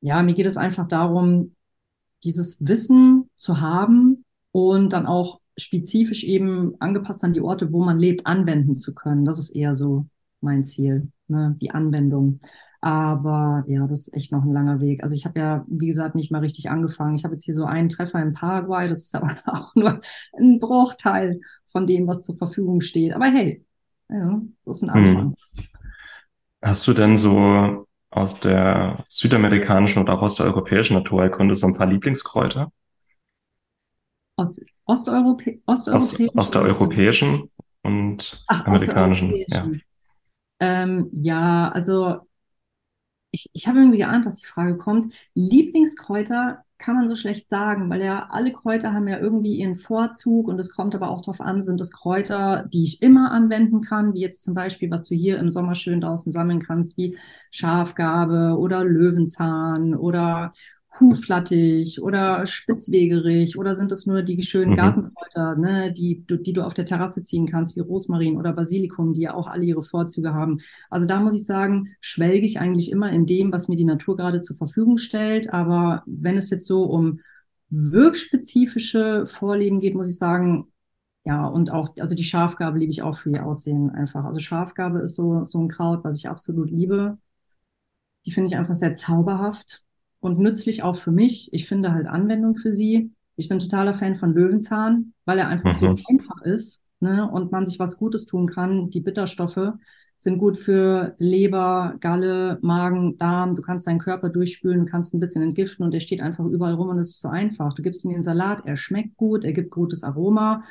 [0.00, 1.54] ja, mir geht es einfach darum,
[2.24, 7.98] dieses Wissen zu haben und dann auch spezifisch eben angepasst an die Orte, wo man
[7.98, 9.24] lebt, anwenden zu können.
[9.24, 10.06] Das ist eher so
[10.40, 11.56] mein Ziel, ne?
[11.60, 12.40] die Anwendung.
[12.80, 15.04] Aber ja, das ist echt noch ein langer Weg.
[15.04, 17.14] Also ich habe ja, wie gesagt, nicht mal richtig angefangen.
[17.14, 20.00] Ich habe jetzt hier so einen Treffer in Paraguay, das ist aber auch nur
[20.36, 21.40] ein Bruchteil
[21.72, 23.14] von dem, was zur Verfügung steht.
[23.14, 23.64] Aber hey,
[24.08, 25.22] ja, das ist ein Anfang.
[25.22, 25.36] Hm.
[26.62, 31.74] Hast du denn so aus der südamerikanischen oder auch aus der europäischen Naturheilkunde so ein
[31.74, 32.70] paar Lieblingskräuter?
[34.36, 36.28] Aus, Osteuropä Osteuropäischen?
[36.30, 37.50] Aus, aus der europäischen
[37.82, 39.70] und Ach, amerikanischen, ja.
[40.60, 42.20] Ähm, ja, also
[43.32, 45.12] ich, ich habe irgendwie geahnt, dass die Frage kommt.
[45.34, 50.48] Lieblingskräuter kann man so schlecht sagen, weil ja alle Kräuter haben ja irgendwie ihren Vorzug
[50.48, 54.14] und es kommt aber auch darauf an, sind es Kräuter, die ich immer anwenden kann,
[54.14, 57.16] wie jetzt zum Beispiel, was du hier im Sommer schön draußen sammeln kannst, wie
[57.50, 60.52] Schafgarbe oder Löwenzahn oder
[60.92, 64.76] Kuhflattich oder Spitzwegerich oder sind es nur die schönen mhm.
[64.76, 69.22] Gartenkräuter, ne, die, die du auf der Terrasse ziehen kannst, wie Rosmarin oder Basilikum, die
[69.22, 70.60] ja auch alle ihre Vorzüge haben.
[70.90, 74.16] Also da muss ich sagen, schwelge ich eigentlich immer in dem, was mir die Natur
[74.16, 75.52] gerade zur Verfügung stellt.
[75.52, 77.20] Aber wenn es jetzt so um
[77.70, 80.66] wirkspezifische Vorlieben geht, muss ich sagen,
[81.24, 84.24] ja, und auch, also die Schafgabe liebe ich auch für ihr Aussehen einfach.
[84.24, 87.16] Also Schafgabe ist so, so ein Kraut, was ich absolut liebe.
[88.26, 89.84] Die finde ich einfach sehr zauberhaft
[90.22, 91.52] und nützlich auch für mich.
[91.52, 93.10] Ich finde halt Anwendung für sie.
[93.36, 95.96] Ich bin totaler Fan von Löwenzahn, weil er einfach mhm.
[95.96, 99.72] so einfach ist ne, und man sich was Gutes tun kann, die Bitterstoffe
[100.16, 103.56] sind gut für Leber, Galle, Magen, Darm.
[103.56, 106.74] Du kannst deinen Körper durchspülen, du kannst ein bisschen entgiften und der steht einfach überall
[106.74, 107.72] rum und es ist so einfach.
[107.72, 110.62] Du gibst ihn in den Salat, er schmeckt gut, er gibt gutes Aroma.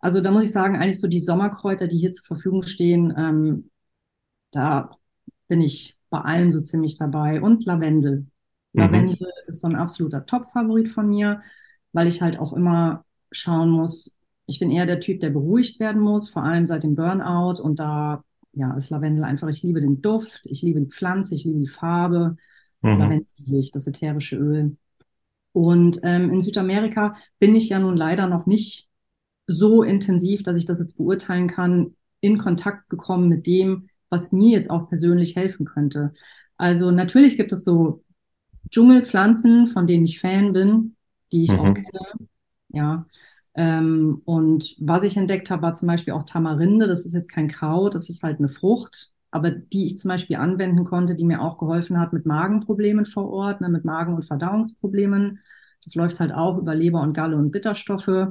[0.00, 3.70] Also da muss ich sagen, eigentlich so die Sommerkräuter, die hier zur Verfügung stehen, ähm,
[4.50, 4.90] da
[5.48, 7.40] bin ich bei allen so ziemlich dabei.
[7.40, 8.26] Und Lavendel.
[8.72, 8.80] Mhm.
[8.80, 11.42] Lavendel ist so ein absoluter Top-Favorit von mir,
[11.92, 14.16] weil ich halt auch immer schauen muss,
[14.50, 17.62] ich bin eher der Typ, der beruhigt werden muss, vor allem seit dem Burnout.
[17.62, 21.44] Und da ja, ist Lavendel einfach, ich liebe den Duft, ich liebe die Pflanze, ich
[21.44, 22.36] liebe die Farbe.
[22.82, 22.98] Mhm.
[22.98, 24.76] Lavendel, das ätherische Öl.
[25.52, 28.88] Und ähm, in Südamerika bin ich ja nun leider noch nicht
[29.46, 34.50] so intensiv, dass ich das jetzt beurteilen kann, in Kontakt gekommen mit dem, was mir
[34.50, 36.12] jetzt auch persönlich helfen könnte.
[36.56, 38.02] Also natürlich gibt es so
[38.68, 40.96] Dschungelpflanzen, von denen ich Fan bin,
[41.32, 41.58] die ich mhm.
[41.58, 42.28] auch kenne.
[42.68, 43.06] Ja.
[43.54, 46.86] Ähm, und was ich entdeckt habe, war zum Beispiel auch Tamarinde.
[46.86, 50.36] Das ist jetzt kein Kraut, das ist halt eine Frucht, aber die ich zum Beispiel
[50.36, 54.24] anwenden konnte, die mir auch geholfen hat mit Magenproblemen vor Ort, ne, mit Magen- und
[54.24, 55.40] Verdauungsproblemen.
[55.84, 58.28] Das läuft halt auch über Leber und Galle und Bitterstoffe.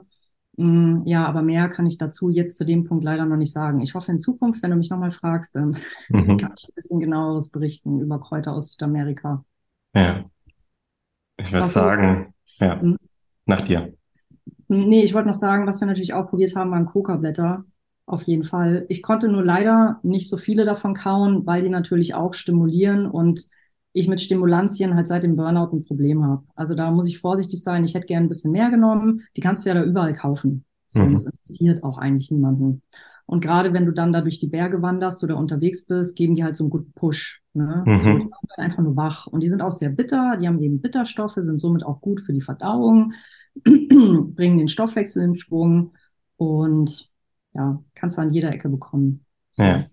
[0.57, 3.79] Mm, ja, aber mehr kann ich dazu jetzt zu dem Punkt leider noch nicht sagen.
[3.79, 5.77] Ich hoffe in Zukunft, wenn du mich nochmal fragst, dann
[6.09, 6.37] mhm.
[6.37, 9.43] kann ich ein bisschen genaueres berichten über Kräuter aus Südamerika.
[9.93, 10.25] Ja.
[11.37, 12.97] Ich würde sagen, ja, mhm.
[13.45, 13.93] nach dir.
[14.67, 17.65] Nee, ich wollte noch sagen, was wir natürlich auch probiert haben, waren Coca-Blätter.
[18.05, 18.85] Auf jeden Fall.
[18.89, 23.45] Ich konnte nur leider nicht so viele davon kauen, weil die natürlich auch stimulieren und
[23.93, 26.43] ich mit Stimulantien halt seit dem Burnout ein Problem habe.
[26.55, 27.83] Also da muss ich vorsichtig sein.
[27.83, 29.25] Ich hätte gerne ein bisschen mehr genommen.
[29.35, 30.65] Die kannst du ja da überall kaufen.
[30.87, 31.13] So, mhm.
[31.13, 32.81] Das interessiert auch eigentlich niemanden.
[33.25, 36.43] Und gerade wenn du dann da durch die Berge wanderst oder unterwegs bist, geben die
[36.43, 37.41] halt so einen guten Push.
[37.59, 37.83] Ne?
[37.85, 37.99] Mhm.
[37.99, 39.27] So, die machen einfach nur wach.
[39.27, 40.37] Und die sind auch sehr bitter.
[40.37, 43.13] Die haben eben Bitterstoffe, sind somit auch gut für die Verdauung.
[43.63, 45.93] bringen den Stoffwechsel in Schwung
[46.37, 47.11] und
[47.53, 49.25] ja, kannst du an jeder Ecke bekommen.
[49.51, 49.63] So.
[49.63, 49.83] Ja.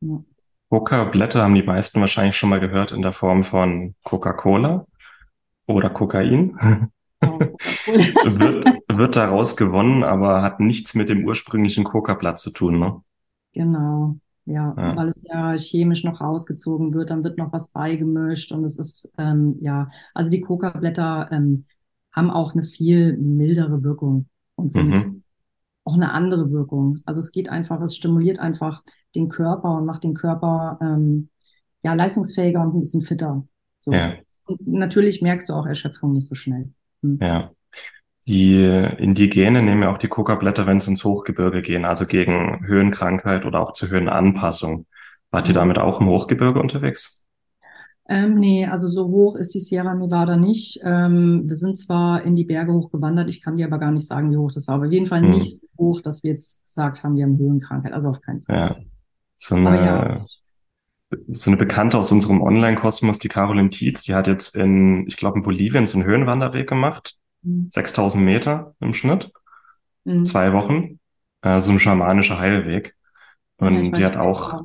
[0.00, 0.24] ja.
[0.68, 4.86] Coca-Blätter haben die meisten wahrscheinlich schon mal gehört in der Form von Coca-Cola
[5.66, 6.90] oder Kokain.
[7.20, 7.38] Oh,
[7.86, 13.00] wird, wird daraus gewonnen, aber hat nichts mit dem ursprünglichen Coca-Blatt zu tun, ne?
[13.52, 18.52] Genau, ja, ja, weil es ja chemisch noch rausgezogen wird, dann wird noch was beigemischt
[18.52, 21.64] und es ist, ähm, ja, also die Coca-Blätter ähm,
[22.12, 25.22] haben auch eine viel mildere Wirkung und sind mhm.
[25.84, 26.98] auch eine andere Wirkung.
[27.06, 28.82] Also es geht einfach, es stimuliert einfach
[29.14, 31.30] den Körper und macht den Körper ähm,
[31.82, 33.46] ja leistungsfähiger und ein bisschen fitter.
[33.80, 33.92] So.
[33.92, 34.14] Ja.
[34.46, 36.70] Und natürlich merkst du auch Erschöpfung nicht so schnell.
[37.02, 37.18] Hm.
[37.20, 37.50] Ja.
[38.26, 43.44] Die Indigene nehmen ja auch die Coca-Blätter, wenn sie ins Hochgebirge gehen, also gegen Höhenkrankheit
[43.44, 44.86] oder auch zur Höhenanpassung.
[45.30, 45.58] Wart ihr mhm.
[45.58, 47.26] damit auch im Hochgebirge unterwegs?
[48.08, 50.78] Ähm, nee, also so hoch ist die Sierra Nevada nicht.
[50.82, 54.30] Ähm, wir sind zwar in die Berge hochgewandert, ich kann dir aber gar nicht sagen,
[54.30, 55.30] wie hoch das war, aber auf jeden Fall hm.
[55.30, 57.92] nicht so hoch, dass wir jetzt gesagt haben, wir haben Höhenkrankheit.
[57.92, 58.56] Also auf keinen Fall.
[58.56, 58.76] Ja.
[59.36, 60.24] So eine, ja.
[61.28, 65.38] so eine Bekannte aus unserem Online-Kosmos, die Caroline Tietz, die hat jetzt in, ich glaube,
[65.38, 67.16] in Bolivien so einen Höhenwanderweg gemacht.
[67.44, 67.68] Hm.
[67.70, 69.32] 6000 Meter im Schnitt.
[70.04, 70.24] Hm.
[70.24, 70.98] Zwei Wochen.
[71.42, 72.96] Äh, so ein schamanischer Heilweg.
[73.58, 74.62] Und ja, die hat auch,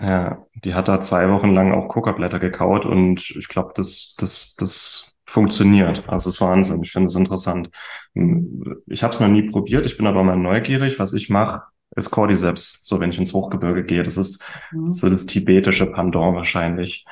[0.00, 4.54] ja, die hat da zwei Wochen lang auch Coca-Blätter gekaut und ich glaube, das, das,
[4.56, 6.08] das funktioniert.
[6.08, 6.82] Also es ist Wahnsinn.
[6.82, 7.70] Ich finde es interessant.
[8.14, 10.98] Ich habe es noch nie probiert, ich bin aber mal neugierig.
[10.98, 11.62] Was ich mache,
[11.96, 14.02] ist Cordyceps, so wenn ich ins Hochgebirge gehe.
[14.02, 14.86] Das ist, mhm.
[14.86, 17.06] so das tibetische Pendant wahrscheinlich.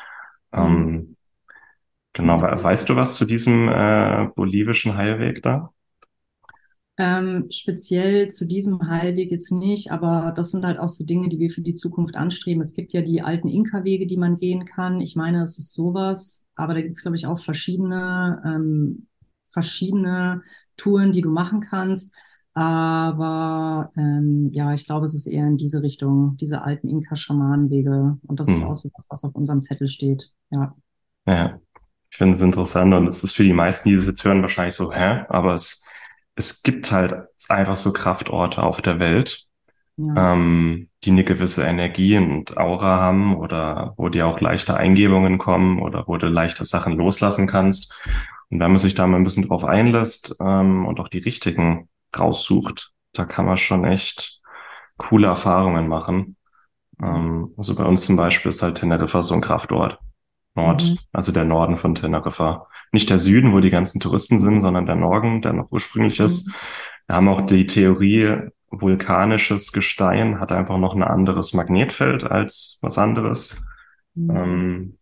[0.52, 0.58] Mhm.
[0.58, 1.16] Ähm,
[2.12, 5.72] genau, weißt du was zu diesem äh, bolivischen Heilweg da?
[7.00, 11.38] Ähm, speziell zu diesem Heilweg jetzt nicht, aber das sind halt auch so Dinge, die
[11.38, 12.60] wir für die Zukunft anstreben.
[12.60, 15.00] Es gibt ja die alten Inka-Wege, die man gehen kann.
[15.00, 19.06] Ich meine, es ist sowas, aber da gibt es, glaube ich, auch verschiedene, ähm,
[19.52, 20.42] verschiedene
[20.76, 22.12] Touren, die du machen kannst.
[22.52, 28.18] Aber ähm, ja, ich glaube, es ist eher in diese Richtung, diese alten Inka-Schamanenwege.
[28.26, 28.54] Und das hm.
[28.54, 30.32] ist auch so was, was auf unserem Zettel steht.
[30.50, 30.74] Ja.
[31.28, 31.60] Ja,
[32.10, 34.74] ich finde es interessant und es ist für die meisten, die das jetzt hören, wahrscheinlich
[34.74, 35.24] so, hä?
[35.28, 35.88] Aber es
[36.38, 37.14] es gibt halt
[37.48, 39.46] einfach so Kraftorte auf der Welt,
[39.96, 40.34] ja.
[40.34, 45.82] ähm, die eine gewisse Energie und Aura haben oder wo dir auch leichter Eingebungen kommen
[45.82, 47.92] oder wo du leichter Sachen loslassen kannst.
[48.50, 51.88] Und wenn man sich da mal ein bisschen drauf einlässt ähm, und auch die richtigen
[52.16, 54.40] raussucht, da kann man schon echt
[54.96, 56.36] coole Erfahrungen machen.
[57.02, 59.98] Ähm, also bei uns zum Beispiel ist halt Teneriffa so ein Kraftort.
[60.58, 60.98] Nord, mhm.
[61.12, 62.66] also der Norden von Teneriffa.
[62.92, 66.24] Nicht der Süden, wo die ganzen Touristen sind, sondern der Norden, der noch ursprünglich mhm.
[66.26, 66.52] ist.
[67.06, 72.98] Wir haben auch die Theorie, vulkanisches Gestein hat einfach noch ein anderes Magnetfeld als was
[72.98, 73.64] anderes.
[74.14, 74.36] Mhm.
[74.36, 74.94] Ähm,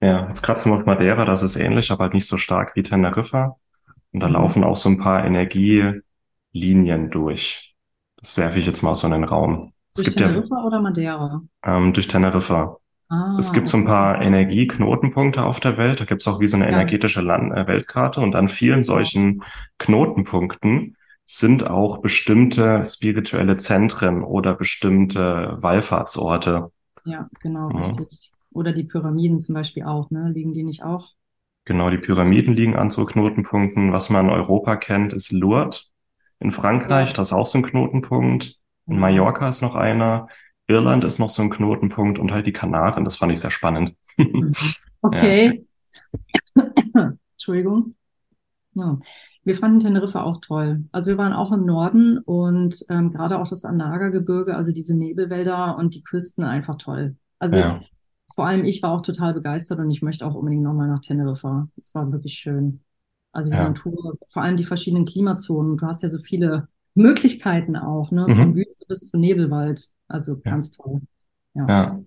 [0.00, 2.82] ja, jetzt kratzen wir auf Madeira, das ist ähnlich, aber halt nicht so stark wie
[2.82, 3.56] Teneriffa.
[4.12, 4.34] Und da mhm.
[4.34, 7.74] laufen auch so ein paar Energielinien durch.
[8.16, 9.72] Das werfe ich jetzt mal so in den Raum.
[9.96, 11.42] Es Durch gibt ja Teneriffa oder Madeira?
[11.64, 12.78] ähm, durch Teneriffa.
[13.36, 16.00] Es Ah, gibt so ein paar Energieknotenpunkte auf der Welt.
[16.00, 18.20] Da gibt es auch wie so eine Ja, energetische Land äh, Weltkarte.
[18.20, 19.42] Und an vielen solchen
[19.78, 26.70] Knotenpunkten sind auch bestimmte spirituelle Zentren oder bestimmte Wallfahrtsorte.
[27.04, 27.72] ja, genau, Ja.
[27.72, 28.32] richtig.
[28.50, 30.30] Oder die Pyramiden zum Beispiel auch, ne?
[30.30, 31.14] Liegen die nicht auch?
[31.66, 33.92] Genau, die Pyramiden liegen an so Knotenpunkten.
[33.92, 35.92] Was man in Europa kennt, ist Lourdes
[36.38, 37.12] in Frankreich.
[37.12, 38.58] Ja, Das ist auch so ein Knotenpunkt.
[38.90, 38.98] In.
[38.98, 40.28] Mallorca ist noch einer.
[40.68, 43.04] Irland ist noch so ein Knotenpunkt und halt die Kanaren.
[43.04, 43.94] Das fand ich sehr spannend.
[44.30, 44.54] Mhm.
[45.10, 45.66] Ja, Okay.
[47.34, 47.94] Entschuldigung.
[48.74, 48.98] Ja,
[49.44, 50.84] wir fanden Teneriffa auch toll.
[50.92, 55.76] Also wir waren auch im Norden und ähm, gerade auch das Anaga-Gebirge, also diese Nebelwälder
[55.78, 57.16] und die Küsten einfach toll.
[57.38, 57.80] Also ja,
[58.34, 61.68] vor allem ich war auch total begeistert und ich möchte auch unbedingt nochmal nach Teneriffa.
[61.80, 62.84] Es war wirklich schön.
[63.32, 63.64] Also die ja.
[63.64, 65.76] Natur, vor allem die verschiedenen Klimazonen.
[65.78, 68.30] Du hast ja so viele Möglichkeiten auch, ne?
[68.30, 68.56] Von Mhm.
[68.56, 69.92] Wüste bis zu Nebelwald.
[70.08, 71.00] Also ganz toll.
[71.54, 71.66] Ja.
[71.68, 72.00] ja.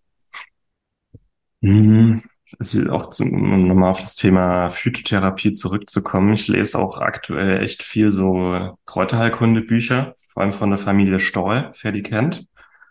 [1.62, 2.21] Hm,
[2.60, 6.33] Es ist auch zu, um nochmal auf das Thema Phytotherapie zurückzukommen.
[6.33, 11.91] Ich lese auch aktuell echt viel so Kräuterheilkunde-Bücher, vor allem von der Familie Stoll, wer
[11.91, 12.47] die kennt.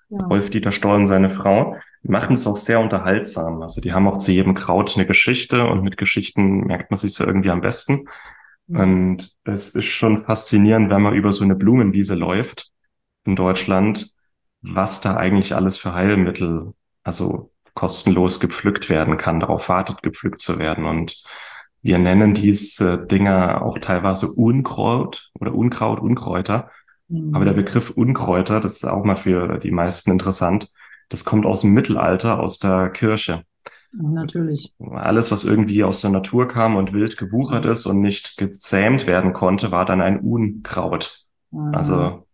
[0.08, 0.24] Ja.
[0.26, 1.76] Rolf-Dieter Stoll und seine Frau.
[2.02, 3.62] Die machen es auch sehr unterhaltsam.
[3.62, 7.14] Also die haben auch zu jedem Kraut eine Geschichte und mit Geschichten merkt man sich
[7.14, 8.04] so irgendwie am besten.
[8.66, 8.80] Mhm.
[8.80, 12.72] Und es ist schon faszinierend, wenn man über so eine Blumenwiese läuft
[13.24, 14.12] in Deutschland,
[14.74, 20.58] was da eigentlich alles für Heilmittel, also kostenlos gepflückt werden kann, darauf wartet, gepflückt zu
[20.58, 20.84] werden.
[20.86, 21.22] Und
[21.82, 26.70] wir nennen diese Dinger auch teilweise Unkraut oder Unkraut, Unkräuter.
[27.30, 27.58] Aber der Mhm.
[27.58, 30.70] Begriff Unkräuter, das ist auch mal für die meisten interessant,
[31.08, 33.44] das kommt aus dem Mittelalter, aus der Kirche.
[33.92, 34.74] Natürlich.
[34.92, 39.32] Alles, was irgendwie aus der Natur kam und wild gewuchert ist und nicht gezähmt werden
[39.32, 41.24] konnte, war dann ein Unkraut.
[41.52, 41.70] Ja.
[41.72, 42.25] Also,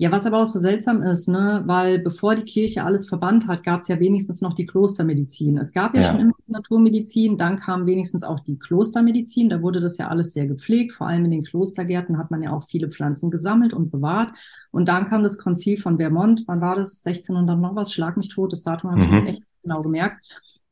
[0.00, 3.62] Ja, was aber auch so seltsam ist, ne, weil bevor die Kirche alles verbannt hat,
[3.62, 5.58] gab es ja wenigstens noch die Klostermedizin.
[5.58, 9.50] Es gab ja schon ja, immer die Naturmedizin, dann kam wenigstens auch die Klostermedizin.
[9.50, 10.92] Da wurde das ja alles sehr gepflegt.
[10.92, 14.30] Vor allem in den Klostergärten hat man ja auch viele Pflanzen gesammelt und bewahrt.
[14.70, 16.44] Und dann kam das Konzil von Vermont.
[16.46, 17.04] Wann war das?
[17.04, 17.92] 1600 noch was?
[17.92, 18.54] Schlag mich tot.
[18.54, 20.22] Das Datum habe ich jetzt mhm, echt nicht genau gemerkt.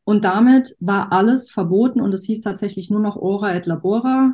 [0.05, 4.33] Und damit war alles verboten und es hieß tatsächlich nur noch Ora et Labora.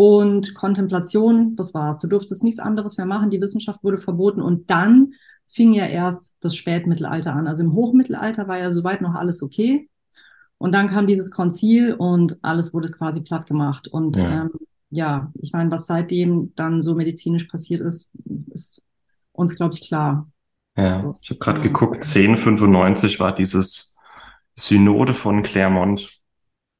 [0.00, 1.98] Und Kontemplation, das war's.
[1.98, 3.30] Du durftest nichts anderes mehr machen.
[3.30, 4.40] Die Wissenschaft wurde verboten.
[4.40, 7.48] Und dann fing ja erst das Spätmittelalter an.
[7.48, 9.90] Also im Hochmittelalter war ja soweit noch alles okay.
[10.56, 13.88] Und dann kam dieses Konzil und alles wurde quasi platt gemacht.
[13.88, 14.50] Und ja, ähm,
[14.90, 18.12] ja, ich meine, was seitdem dann so medizinisch passiert ist,
[18.52, 18.84] ist
[19.32, 20.30] uns, glaube ich, klar.
[20.76, 21.02] ja.
[21.02, 23.98] So, Ich habe gerade geguckt, 1095 war dieses
[24.54, 26.17] Synode von Clermont.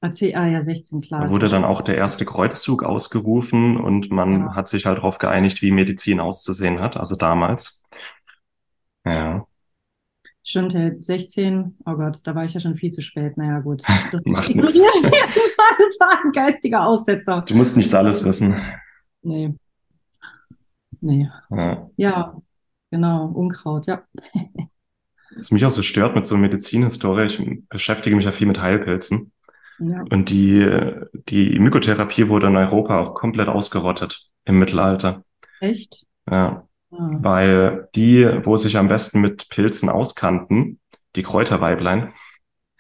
[0.01, 4.41] Erzähl, ah ja, 16, klar, Da wurde dann auch der erste Kreuzzug ausgerufen und man
[4.43, 7.89] Ja, hat sich halt darauf geeinigt, wie Medizin auszusehen hat, also damals.
[9.05, 9.47] Ja,
[10.45, 13.37] stimmt, ja, 16, oh Gott, da war ich ja schon viel zu spät.
[13.37, 13.83] Naja, gut.
[14.13, 14.75] Das macht nichts.
[15.79, 17.45] Das war ein geistiger Aussetzer.
[17.49, 18.61] Du musst nicht alles wissen.
[19.23, 19.55] Nee,
[21.01, 21.29] nee.
[21.51, 21.91] Ja.
[21.97, 22.37] Ja,
[22.91, 24.03] genau, Unkraut, ja.
[25.37, 29.33] Was mich auch so stört mit so Medizinhistorie, ich beschäftige mich ja viel mit Heilpilzen.
[29.81, 30.69] Ja, Und die,
[31.29, 35.23] die Mykotherapie wurde in Europa auch komplett ausgerottet im Mittelalter.
[35.61, 36.07] echt?
[36.31, 40.81] Ja, Ah, weil die, wo sich am besten mit Pilzen auskannten,
[41.17, 42.12] die Kräuterweiblein,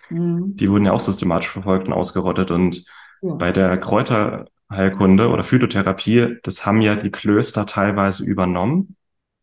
[0.08, 0.56] mhm.
[0.56, 2.50] die wurden ja auch systematisch verfolgt und ausgerottet.
[2.50, 2.84] Und
[3.20, 8.96] Ja, bei der Kräuterheilkunde oder Phytotherapie, das haben ja die Klöster teilweise übernommen.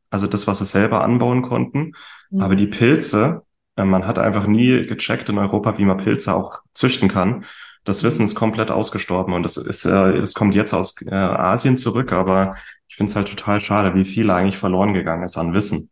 [0.10, 1.94] Also das, was sie selber anbauen konnten.
[2.38, 2.72] Aber die mhm.
[2.72, 3.42] Pilze,
[3.76, 7.46] man hat einfach nie gecheckt in Europa, wie man Pilze auch züchten kann.
[7.84, 11.78] Das Wissen ist komplett ausgestorben und das ist, äh, es kommt jetzt aus äh, Asien
[11.78, 12.56] zurück, aber
[12.88, 15.90] ich finde es halt total schade, wie viel eigentlich verloren gegangen ist an Wissen.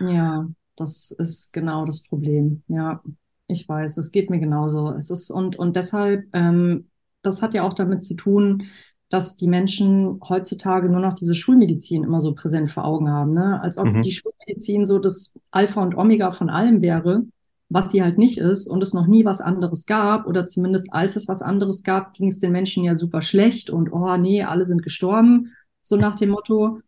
[0.00, 2.62] Ja, das ist genau das Problem.
[2.68, 3.02] Ja,
[3.46, 4.90] ich weiß, es geht mir genauso.
[4.90, 6.88] Es ist und, und deshalb, ähm,
[7.22, 8.64] das hat ja auch damit zu tun,
[9.10, 13.60] dass die Menschen heutzutage nur noch diese Schulmedizin immer so präsent vor Augen haben, ne?
[13.62, 14.14] Als ob die Mhm.
[14.14, 17.24] Schulmedizin so das Alpha und Omega von allem wäre,
[17.68, 21.16] was sie halt nicht ist und es noch nie was anderes gab oder zumindest als
[21.16, 24.64] es was anderes gab, ging es den Menschen ja super schlecht und oh nee, alle
[24.64, 26.80] sind gestorben, so nach dem Motto.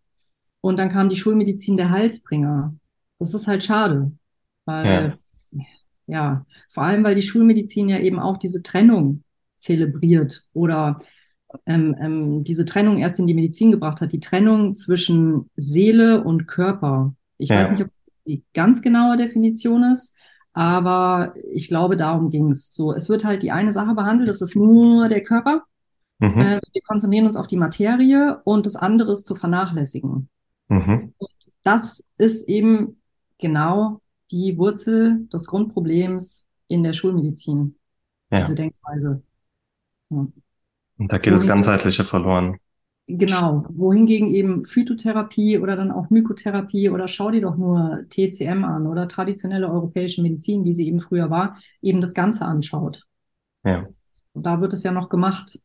[0.61, 2.75] Und dann kam die Schulmedizin der Heilsbringer.
[3.19, 4.13] Das ist halt schade,
[4.83, 5.19] Ja, weil,
[6.07, 9.25] ja, vor allem, weil die Schulmedizin ja eben auch diese Trennung
[9.57, 10.99] zelebriert oder
[11.67, 16.47] ähm, ähm, diese Trennung erst in die Medizin gebracht hat, die Trennung zwischen Seele und
[16.47, 17.15] Körper.
[17.39, 17.93] Ich weiß nicht, ja, ob
[18.27, 20.17] die ganz genaue Definition ist,
[20.53, 22.75] aber ich glaube, darum ging es.
[22.75, 25.63] So, es wird halt die eine Sache behandelt, das ist nur der Körper.
[26.19, 26.39] mhm.
[26.39, 30.29] Äh, wir konzentrieren uns auf die Materie und das andere ist zu vernachlässigen.
[30.69, 31.15] Mhm.
[31.65, 33.01] Das ist eben
[33.39, 34.01] genau
[34.31, 37.77] die Wurzel des Grundproblems in der Schulmedizin,
[38.31, 38.39] Ja.
[38.39, 39.23] diese Denkweise.
[40.11, 40.27] Ja.
[41.03, 42.59] Und da geht das Ganzheitliche verloren.
[43.09, 48.87] Genau, wohingegen eben Phytotherapie oder dann auch Mykotherapie oder schau dir doch nur TCM an
[48.87, 53.05] oder traditionelle europäische Medizin, wie sie eben früher war, eben das Ganze anschaut.
[53.65, 53.89] Ja.
[54.33, 55.59] Und da wird es ja noch gemacht.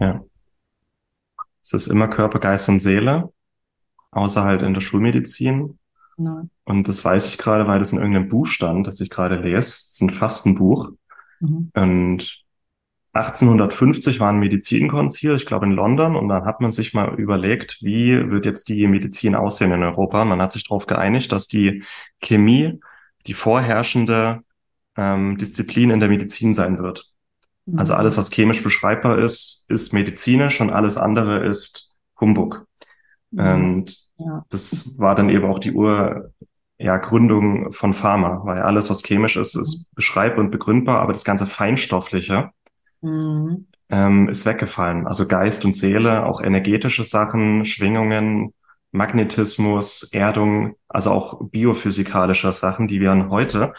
[0.00, 0.24] Ja.
[1.62, 3.32] Es ist immer Körper, Geist und Seele,
[4.10, 5.78] außer halt in der Schulmedizin.
[6.16, 6.48] Genau.
[6.64, 9.58] Und das weiß ich gerade, weil das in irgendeinem Buch stand, das ich gerade lese.
[9.58, 10.90] Es ist ein Fastenbuch.
[11.38, 11.70] Mhm.
[11.72, 12.47] Und
[13.18, 17.78] 1850 war ein Medizinkonzil, ich glaube in London, und dann hat man sich mal überlegt,
[17.82, 20.24] wie wird jetzt die Medizin aussehen in Europa.
[20.24, 21.82] Man hat sich darauf geeinigt, dass die
[22.22, 22.80] Chemie
[23.26, 24.40] die vorherrschende
[24.96, 27.12] ähm, Disziplin in der Medizin sein wird.
[27.76, 27.98] Also Mhm.
[28.00, 32.66] alles, was chemisch beschreibbar ist, ist medizinisch und alles andere ist Humbug.
[33.30, 33.54] Ja.
[33.54, 34.44] Und Ja.
[34.50, 36.32] das war dann eben auch die Ur,
[36.78, 41.24] ja, Gründung von Pharma, weil alles, was chemisch ist, ist beschreibbar und begründbar, aber das
[41.24, 42.50] ganze Feinstoffliche
[43.00, 43.66] Mhm.
[43.90, 45.06] ähm, ist weggefallen.
[45.06, 48.52] Also Geist und Seele, auch energetische Sachen, Schwingungen,
[48.92, 53.72] Magnetismus, Erdung, also auch biophysikalische Sachen, die wir heute,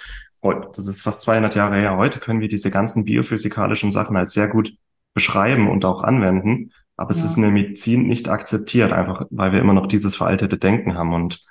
[0.44, 4.34] heute, das ist fast 200 Jahre her, heute können wir diese ganzen biophysikalischen Sachen als
[4.34, 4.74] sehr gut
[5.14, 6.72] beschreiben und auch anwenden.
[6.96, 7.26] Aber es Ja.
[7.26, 11.14] ist in der Medizin nicht akzeptiert, einfach weil wir immer noch dieses veraltete Denken haben.
[11.14, 11.42] Und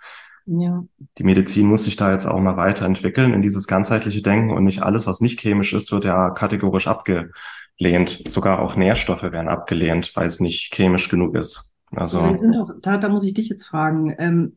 [0.51, 0.83] Ja.
[1.19, 4.83] die Medizin muss sich da jetzt auch mal weiterentwickeln in dieses ganzheitliche Denken und nicht
[4.83, 8.23] alles, was nicht chemisch ist, wird ja kategorisch abgelehnt.
[8.27, 11.75] Sogar auch Nährstoffe werden abgelehnt, weil es nicht chemisch genug ist.
[11.91, 14.15] Also, auch, da, da muss ich dich jetzt fragen.
[14.19, 14.57] Ähm,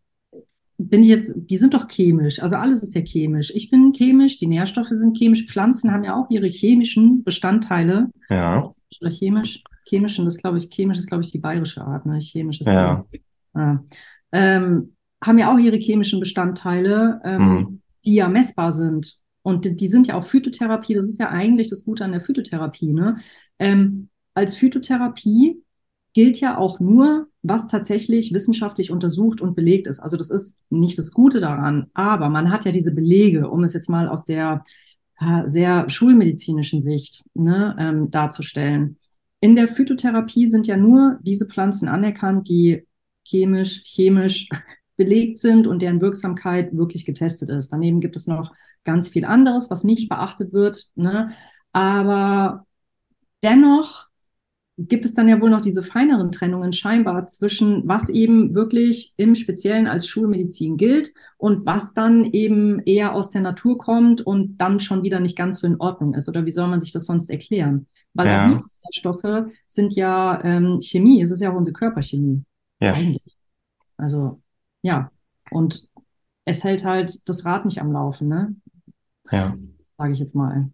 [0.78, 3.52] bin ich jetzt, die sind doch chemisch, also alles ist ja chemisch.
[3.54, 8.10] Ich bin chemisch, die Nährstoffe sind chemisch, Pflanzen haben ja auch ihre chemischen Bestandteile.
[8.30, 12.20] ja, Oder chemisch, chemischen, das glaube ich, chemisch ist, glaube ich, die bayerische Art, ne?
[12.20, 13.06] Chemisch ist ja,
[13.56, 13.84] ja.
[14.32, 17.82] Ähm, haben ja auch ihre chemischen Bestandteile, ähm, Mhm.
[18.06, 19.18] die ja messbar sind.
[19.44, 22.22] Und die, die sind ja auch Phytotherapie, das ist ja eigentlich das Gute an der
[22.22, 23.18] Phytotherapie, ne?
[23.60, 25.62] Ähm, als Phytotherapie
[26.14, 30.00] gilt ja auch nur, was tatsächlich wissenschaftlich untersucht und belegt ist.
[30.00, 33.74] Also das ist nicht das Gute daran, aber man hat ja diese Belege, um es
[33.74, 34.64] jetzt mal aus der
[35.20, 38.98] äh, sehr schulmedizinischen Sicht ne, ähm, darzustellen.
[39.40, 42.86] In der Phytotherapie sind ja nur diese Pflanzen anerkannt, die
[43.26, 44.50] chemisch, chemisch
[44.98, 47.70] belegt sind und deren Wirksamkeit wirklich getestet ist.
[47.70, 50.88] Daneben gibt es noch ganz viel anderes, was nicht beachtet wird.
[50.96, 51.30] Ne?
[51.72, 52.66] Aber
[53.44, 54.10] dennoch
[54.78, 59.36] gibt es dann ja wohl noch diese feineren Trennungen scheinbar zwischen, was eben wirklich im
[59.36, 64.80] Speziellen als Schulmedizin gilt und was dann eben eher aus der Natur kommt und dann
[64.80, 66.30] schon wieder nicht ganz so in Ordnung ist.
[66.30, 67.88] Oder wie soll man sich das sonst erklären?
[68.14, 68.44] Weil Ja.
[68.46, 72.44] auch Mikronährstoffe sind ja ähm, Chemie, es ist ja auch unsere Körperchemie.
[72.80, 73.38] ja, Eigentlich.
[73.98, 74.41] Also,
[74.82, 75.12] ja.
[75.50, 75.88] Und
[76.46, 78.56] es hält halt das Rad nicht am Laufen, ne?
[79.32, 79.56] ja,
[79.98, 80.72] Sage ich jetzt mal.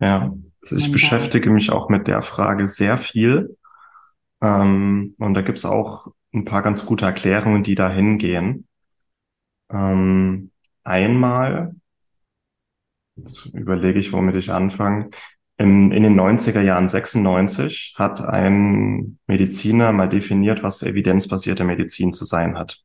[0.00, 0.34] ja.
[0.62, 3.56] Also ich beschäftige mich auch mit der Frage sehr viel.
[4.40, 8.66] Ähm, und da gibt's auch ein paar ganz gute Erklärungen, die da hingehen.
[9.70, 10.50] Ähm,
[10.82, 11.74] einmal,
[13.16, 15.10] jetzt überlege ich, womit ich anfange.
[15.56, 22.24] In, in den 90er Jahren, 96, hat ein Mediziner mal definiert, was evidenzbasierte Medizin zu
[22.24, 22.83] sein hat.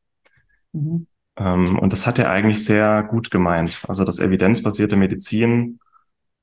[0.74, 1.07] Mhm.
[1.38, 3.84] Ähm, und das hat er eigentlich sehr gut gemeint.
[3.88, 5.80] Also, dass evidenzbasierte Medizin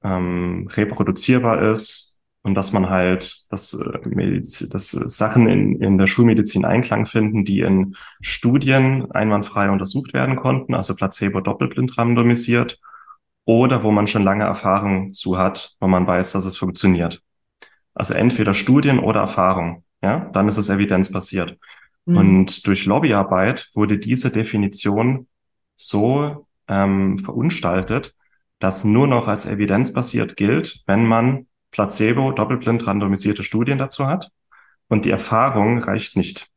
[0.03, 6.65] ähm, reproduzierbar ist und dass man halt, dass, äh, dass Sachen in, in der Schulmedizin
[6.65, 12.79] Einklang finden, die in Studien einwandfrei untersucht werden konnten, also Placebo doppelblind randomisiert
[13.45, 17.23] oder wo man schon lange Erfahrung zu hat, wo man weiß, dass es funktioniert.
[17.95, 21.59] Also entweder Studien oder Erfahrung, ja, dann ist es evidenzbasiert.
[22.07, 22.17] Mhm.
[22.17, 25.27] Und durch Lobbyarbeit wurde diese Definition
[25.75, 28.15] so ähm, verunstaltet,
[28.59, 34.31] dass nur noch als evidenzbasiert gilt, wenn man Placebo, doppelblind randomisierte Studien dazu hat.
[34.89, 36.49] Und die Erfahrung reicht nicht.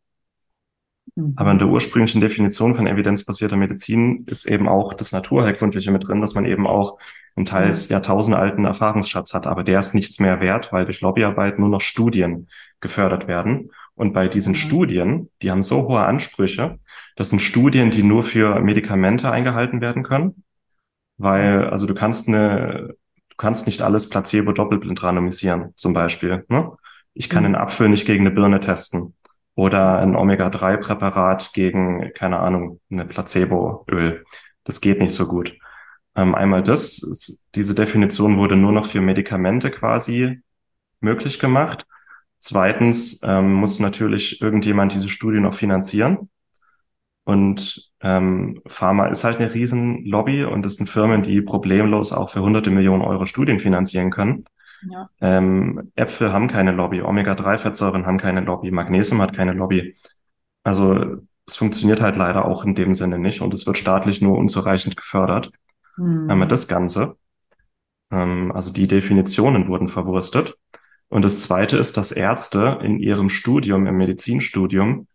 [1.16, 1.34] Mhm.
[1.36, 6.22] Aber in der ursprünglichen Definition von evidenzbasierter Medizin ist eben auch das Naturheilkundliche mit drin,
[6.22, 7.00] dass man eben auch
[7.36, 9.48] einen teils jahrtausendalten Erfahrungsschatz hat.
[9.48, 12.48] Aber der ist nichts mehr wert, weil durch Lobbyarbeit nur noch Studien
[12.80, 13.72] gefördert werden.
[14.00, 14.56] Und bei diesen Mhm.
[14.56, 16.80] Studien, die haben so hohe Ansprüche,
[17.18, 20.46] das sind Studien, die nur für Medikamente eingehalten werden können.
[21.18, 22.96] Weil, also du kannst eine,
[23.30, 26.46] du kannst nicht alles Placebo doppelblind randomisieren, zum Beispiel.
[26.50, 26.72] Ne?
[27.14, 27.48] Ich kann Mhm.
[27.48, 29.16] einen Apfel nicht gegen eine Birne testen
[29.56, 34.24] oder ein Omega-3-Präparat gegen, keine Ahnung, eine Placeboöl.
[34.64, 35.58] Das geht nicht so gut.
[36.16, 40.40] Ähm, einmal das, diese Definition wurde nur noch für Medikamente quasi
[41.02, 41.86] möglich gemacht.
[42.40, 46.30] Zweitens ähm, muss natürlich irgendjemand diese Studie noch finanzieren.
[47.26, 52.42] Und ähm, Pharma ist halt eine Riesenlobby und es sind Firmen, die problemlos auch für
[52.42, 54.46] hunderte Millionen Euro Studien finanzieren können.
[54.90, 55.10] Ja.
[55.22, 59.96] Ähm, Äpfel haben keine Lobby, Omega-3-Fettsäuren haben keine Lobby, Magnesium hat keine Lobby.
[60.64, 64.38] Also es funktioniert halt leider auch in dem Sinne nicht und es wird staatlich nur
[64.38, 65.52] unzureichend gefördert.
[65.98, 66.30] Mhm.
[66.30, 67.18] Ähm, das Ganze.
[68.12, 70.56] Ähm, also die Definitionen wurden verwurstet.
[71.10, 75.08] Und das Zweite ist, dass Ärzte in ihrem Studium, im Medizinstudium,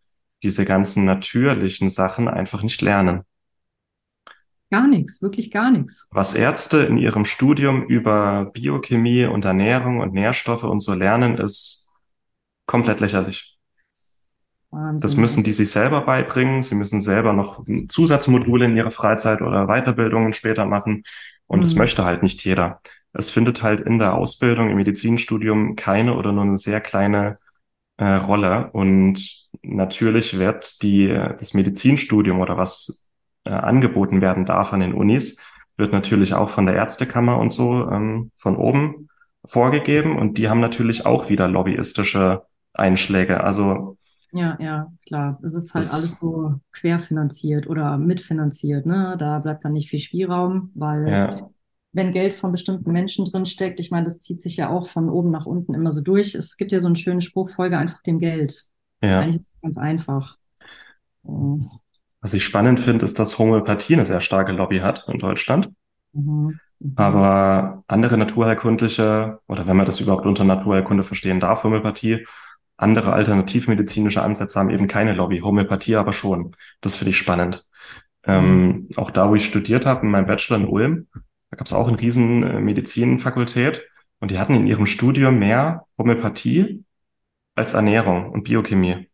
[0.42, 3.22] diese ganzen natürlichen Sachen einfach nicht lernen.
[4.70, 6.08] Gar nichts, wirklich gar nichts.
[6.10, 11.94] Was Ärzte in ihrem Studium über Biochemie und Ernährung und Nährstoffe und so lernen, ist
[12.66, 13.56] komplett lächerlich.
[14.70, 15.00] Wahnsinn.
[15.00, 16.60] Das müssen die sich selber beibringen.
[16.62, 21.04] Sie müssen selber noch Zusatzmodule in ihrer Freizeit oder Weiterbildungen später machen.
[21.46, 21.62] Und mhm.
[21.62, 22.80] das möchte halt nicht jeder.
[23.14, 27.38] Es findet halt in der Ausbildung im Medizinstudium keine oder nur eine sehr kleine
[27.96, 28.70] äh, Rolle.
[28.72, 33.08] Und natürlich wird die, das Medizinstudium oder was
[33.44, 35.38] äh, angeboten werden darf an den Unis,
[35.76, 39.08] wird natürlich auch von der Ärztekammer und so ähm, von oben
[39.44, 40.18] vorgegeben.
[40.18, 42.42] Und die haben natürlich auch wieder lobbyistische
[42.72, 43.42] Einschläge.
[43.42, 43.96] Also
[44.32, 45.38] ja, ja, klar.
[45.44, 48.84] Es ist halt das, alles so querfinanziert oder mitfinanziert.
[48.84, 49.16] Ne?
[49.16, 51.50] Da bleibt dann nicht viel Spielraum, weil ja.
[51.94, 55.08] Wenn Geld von bestimmten Menschen drin steckt, ich meine, das zieht sich ja auch von
[55.08, 56.34] oben nach unten immer so durch.
[56.34, 58.64] Es gibt ja so einen schönen Spruch, folge einfach dem Geld.
[59.00, 59.20] Ja.
[59.20, 60.36] Eigentlich ganz einfach.
[61.22, 65.70] Was ich spannend finde, ist, dass Homöopathie eine sehr starke Lobby hat in Deutschland.
[66.12, 66.58] Mhm.
[66.80, 66.92] Mhm.
[66.96, 72.26] Aber andere naturheilkundliche, oder wenn man das überhaupt unter Naturheilkunde verstehen darf, Homöopathie,
[72.76, 76.50] andere alternativmedizinische Ansätze haben eben keine Lobby, Homöopathie aber schon.
[76.80, 77.66] Das finde ich spannend.
[78.26, 78.88] Ähm, mhm.
[78.96, 81.06] auch da, wo ich studiert habe, in meinem Bachelor in Ulm,
[81.54, 83.84] da gab es auch eine riesen äh, Medizinfakultät
[84.18, 86.84] und die hatten in ihrem Studium mehr Homöopathie
[87.54, 89.06] als Ernährung und Biochemie.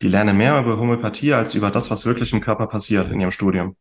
[0.00, 3.30] Die lernen mehr über Homöopathie als über das, was wirklich im Körper passiert in ihrem
[3.30, 3.76] Studium.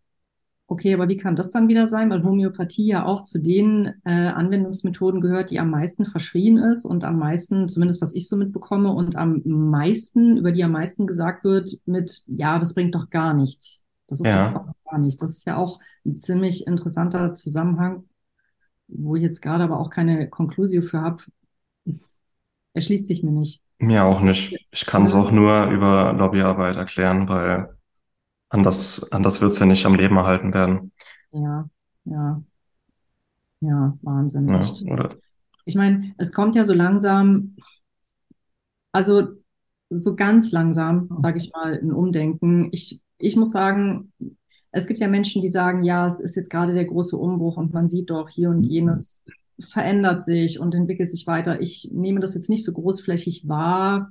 [0.68, 2.10] Okay, aber wie kann das dann wieder sein?
[2.10, 7.06] Weil Homöopathie ja auch zu den äh, Anwendungsmethoden gehört, die am meisten verschrien ist und
[7.06, 11.46] am meisten, zumindest was ich so mitbekomme, und am meisten, über die am meisten gesagt
[11.46, 13.83] wird, mit, ja, das bringt doch gar nichts.
[14.08, 14.52] Das ist ja.
[14.52, 15.20] doch gar nichts.
[15.20, 18.04] Das ist ja auch ein ziemlich interessanter Zusammenhang,
[18.88, 21.24] wo ich jetzt gerade aber auch keine Konklusion für habe.
[22.74, 23.62] Erschließt sich mir nicht.
[23.80, 24.58] Mir auch nicht.
[24.72, 27.74] Ich kann es auch nur über Lobbyarbeit erklären, weil
[28.54, 30.92] Anders, anders wird es ja nicht am Leben erhalten werden.
[31.32, 31.68] Ja,
[32.06, 32.44] ja.
[33.62, 34.48] Ja, Wahnsinn.
[34.48, 34.94] Ja.
[34.94, 35.16] Oder?
[35.66, 37.56] Ich meine, es kommt ja so langsam,
[38.92, 39.30] also
[39.90, 42.70] so ganz langsam, sage ich mal, ein Umdenken.
[42.72, 44.12] Ich, ich muss sagen,
[44.72, 47.74] es gibt ja Menschen, die sagen, ja, es ist jetzt gerade der große Umbruch und
[47.74, 49.22] man sieht doch hier und jenes
[49.60, 51.62] verändert sich und entwickelt sich weiter.
[51.62, 54.10] Ich nehme das jetzt nicht so großflächig wahr,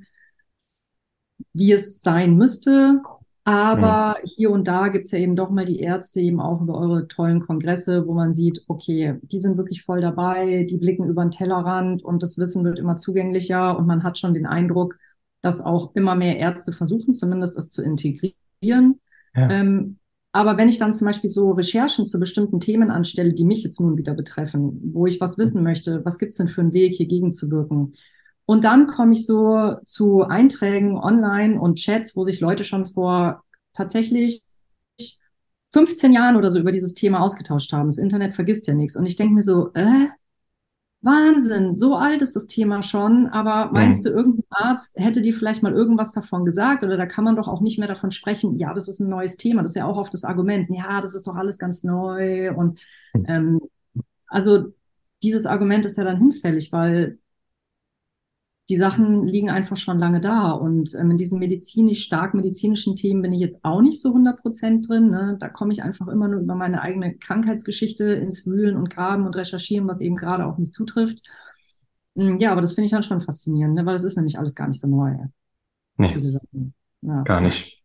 [1.53, 3.03] wie es sein müsste.
[3.45, 4.27] Aber mhm.
[4.27, 7.41] hier und da gibt's ja eben doch mal die Ärzte eben auch über eure tollen
[7.41, 12.05] Kongresse, wo man sieht, okay, die sind wirklich voll dabei, die blicken über den Tellerrand
[12.05, 14.97] und das Wissen wird immer zugänglicher und man hat schon den Eindruck,
[15.41, 19.01] dass auch immer mehr Ärzte versuchen, zumindest es zu integrieren.
[19.35, 19.51] Ja.
[19.51, 19.99] Ähm,
[20.33, 23.81] aber wenn ich dann zum Beispiel so Recherchen zu bestimmten Themen anstelle, die mich jetzt
[23.81, 27.07] nun wieder betreffen, wo ich was wissen möchte, was gibt's denn für einen Weg, hier
[27.07, 27.93] gegenzuwirken?
[28.47, 33.45] Und dann komme ich so zu Einträgen online und Chats, wo sich Leute schon vor
[33.75, 34.43] tatsächlich
[35.73, 37.89] 15 Jahren oder so über dieses Thema ausgetauscht haben.
[37.89, 38.97] Das Internet vergisst ja nichts.
[38.97, 40.07] Und ich denke mir so, äh,
[41.03, 44.09] Wahnsinn, so alt ist das Thema schon, aber meinst mhm.
[44.09, 47.49] du, irgendein Arzt hätte dir vielleicht mal irgendwas davon gesagt oder da kann man doch
[47.49, 49.97] auch nicht mehr davon sprechen, ja, das ist ein neues Thema, das ist ja auch
[49.97, 52.81] oft das Argument, ja, das ist doch alles ganz neu und
[53.15, 53.25] mhm.
[53.29, 53.61] ähm,
[54.29, 54.69] also
[55.23, 57.19] dieses Argument ist ja dann hinfällig, weil
[58.73, 60.53] die Sachen liegen einfach schon lange da.
[60.53, 64.41] Und ähm, in diesen medizinisch, stark medizinischen Themen bin ich jetzt auch nicht so 100
[64.41, 65.11] Prozent drin.
[65.11, 65.37] Ne?
[65.39, 69.37] Da komme ich einfach immer nur über meine eigene Krankheitsgeschichte ins Wühlen und Graben und
[69.37, 71.23] Recherchieren, was eben gerade auch nicht zutrifft.
[72.17, 73.85] Hm, ja, aber das finde ich dann schon faszinierend, ne?
[73.85, 75.17] weil das ist nämlich alles gar nicht so neu.
[75.99, 76.17] Nee,
[77.03, 77.23] ja.
[77.25, 77.83] gar nicht.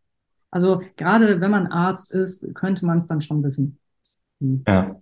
[0.51, 3.77] Also gerade wenn man Arzt ist, könnte man es dann schon wissen.
[4.39, 4.63] Hm.
[4.65, 5.01] Ja.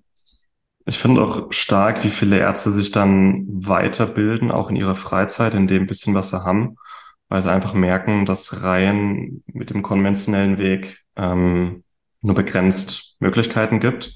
[0.85, 5.65] Ich finde auch stark, wie viele Ärzte sich dann weiterbilden, auch in ihrer Freizeit, in
[5.65, 6.77] dem bisschen, was sie haben,
[7.27, 11.83] weil sie einfach merken, dass Reihen mit dem konventionellen Weg ähm,
[12.21, 14.15] nur begrenzt Möglichkeiten gibt.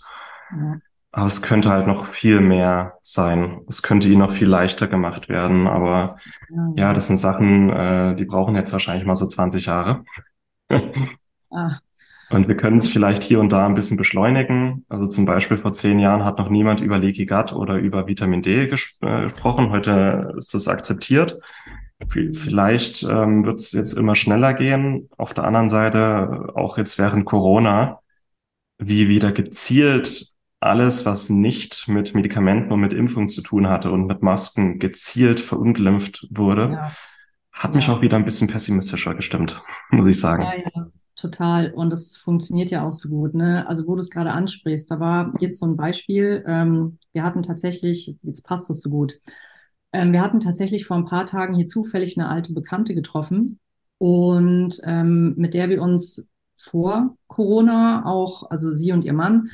[0.52, 0.78] Ja.
[1.12, 3.62] Aber es könnte halt noch viel mehr sein.
[3.68, 5.68] Es könnte ihnen noch viel leichter gemacht werden.
[5.68, 6.18] Aber
[6.50, 10.04] ja, ja das sind Sachen, äh, die brauchen jetzt wahrscheinlich mal so 20 Jahre.
[10.70, 11.80] ah,
[12.30, 14.86] und wir können es vielleicht hier und da ein bisschen beschleunigen.
[14.88, 18.42] Also zum Beispiel vor zehn Jahren hat noch niemand über Leaky Gut oder über Vitamin
[18.42, 19.72] D ges äh, gesprochen.
[19.72, 21.40] Heute ist das akzeptiert.
[22.08, 25.10] Vielleicht ähm, wird es jetzt immer schneller gehen.
[25.18, 28.00] Auf der anderen Seite, auch jetzt während Corona,
[28.78, 30.28] wie wieder gezielt
[30.62, 35.40] alles, was nicht mit Medikamenten und mit Impfung zu tun hatte und mit Masken gezielt
[35.40, 36.92] verunglimpft wurde, ja.
[37.52, 37.76] hat ja.
[37.76, 40.44] mich auch wieder ein bisschen pessimistischer gestimmt, muss ich sagen.
[40.44, 40.88] Ja,
[41.20, 41.72] total.
[41.74, 43.34] Und es funktioniert ja auch so gut.
[43.34, 43.68] Ne?
[43.68, 46.44] Also wo du es gerade ansprichst, da war jetzt so ein Beispiel.
[46.48, 49.20] Ähm, wir hatten tatsächlich, jetzt passt das so gut.
[49.94, 53.60] Ähm, wir hatten tatsächlich vor ein paar Tagen hier zufällig eine alte Bekannte getroffen
[53.98, 59.50] und ähm, mit der wir uns vor Corona auch, also sie und ihr Mann,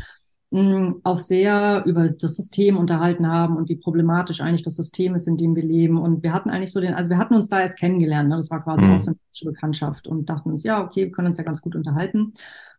[1.03, 5.37] auch sehr über das System unterhalten haben und wie problematisch eigentlich das System ist, in
[5.37, 5.97] dem wir leben.
[5.97, 8.35] Und wir hatten eigentlich so den, also wir hatten uns da erst kennengelernt, ne?
[8.35, 8.93] das war quasi mhm.
[8.93, 11.75] auch so eine Bekanntschaft und dachten uns, ja, okay, wir können uns ja ganz gut
[11.75, 12.33] unterhalten.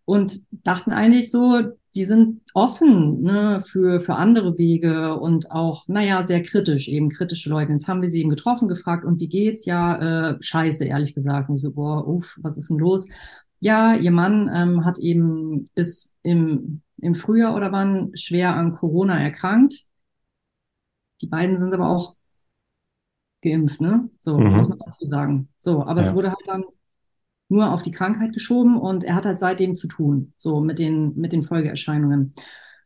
[0.06, 1.62] Und dachten eigentlich so,
[1.96, 7.50] die sind offen ne, für, für andere Wege und auch, naja, sehr kritisch, eben kritische
[7.50, 7.72] Leute.
[7.72, 9.64] Jetzt haben wir sie eben getroffen, gefragt, und wie geht's?
[9.64, 11.50] Ja, äh, scheiße, ehrlich gesagt.
[11.50, 13.08] Und so, boah, uff, was ist denn los?
[13.60, 19.20] Ja, ihr Mann ähm, hat eben bis im im Frühjahr oder wann schwer an Corona
[19.20, 19.84] erkrankt.
[21.20, 22.16] Die beiden sind aber auch
[23.42, 24.10] geimpft, ne?
[24.18, 24.56] So, mhm.
[24.56, 25.48] muss man dazu sagen.
[25.58, 26.08] So, aber ja.
[26.08, 26.64] es wurde halt dann
[27.48, 31.14] nur auf die Krankheit geschoben und er hat halt seitdem zu tun, so mit den,
[31.16, 32.34] mit den Folgeerscheinungen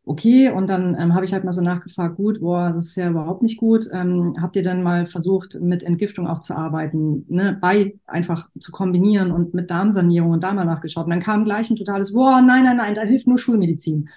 [0.04, 0.50] okay.
[0.50, 3.42] Und dann ähm, habe ich halt mal so nachgefragt, gut, boah, das ist ja überhaupt
[3.42, 3.86] nicht gut.
[3.92, 7.56] Ähm, habt ihr denn mal versucht, mit Entgiftung auch zu arbeiten, ne?
[7.60, 11.04] bei einfach zu kombinieren und mit Darmsanierung und da mal nachgeschaut.
[11.04, 14.08] Und dann kam gleich ein totales, boah, nein, nein, nein, da hilft nur Schulmedizin.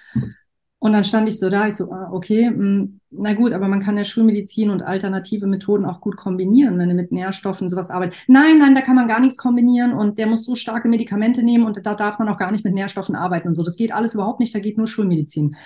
[0.84, 3.80] Und dann stand ich so da, ich so, ah, okay, hm, na gut, aber man
[3.80, 8.28] kann ja Schulmedizin und alternative Methoden auch gut kombinieren, wenn du mit Nährstoffen sowas arbeitest.
[8.28, 11.64] Nein, nein, da kann man gar nichts kombinieren und der muss so starke Medikamente nehmen
[11.64, 13.62] und da darf man auch gar nicht mit Nährstoffen arbeiten und so.
[13.62, 15.56] Das geht alles überhaupt nicht, da geht nur Schulmedizin.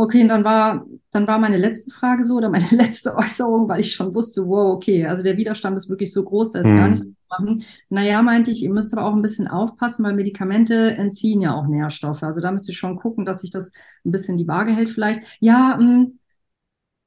[0.00, 3.80] Okay, und dann war, dann war meine letzte Frage so oder meine letzte Äußerung, weil
[3.80, 6.74] ich schon wusste, wow, okay, also der Widerstand ist wirklich so groß, da ist mhm.
[6.74, 7.64] gar nichts zu machen.
[7.90, 11.66] Naja, meinte ich, ihr müsst aber auch ein bisschen aufpassen, weil Medikamente entziehen ja auch
[11.66, 12.22] Nährstoffe.
[12.22, 13.72] Also da müsst ihr schon gucken, dass sich das
[14.06, 15.20] ein bisschen die Waage hält vielleicht.
[15.38, 16.18] Ja, mh, hm,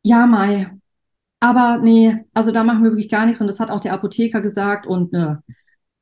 [0.03, 0.69] ja, Mai.
[1.39, 4.41] Aber nee, also da machen wir wirklich gar nichts und das hat auch der Apotheker
[4.41, 5.41] gesagt und ne.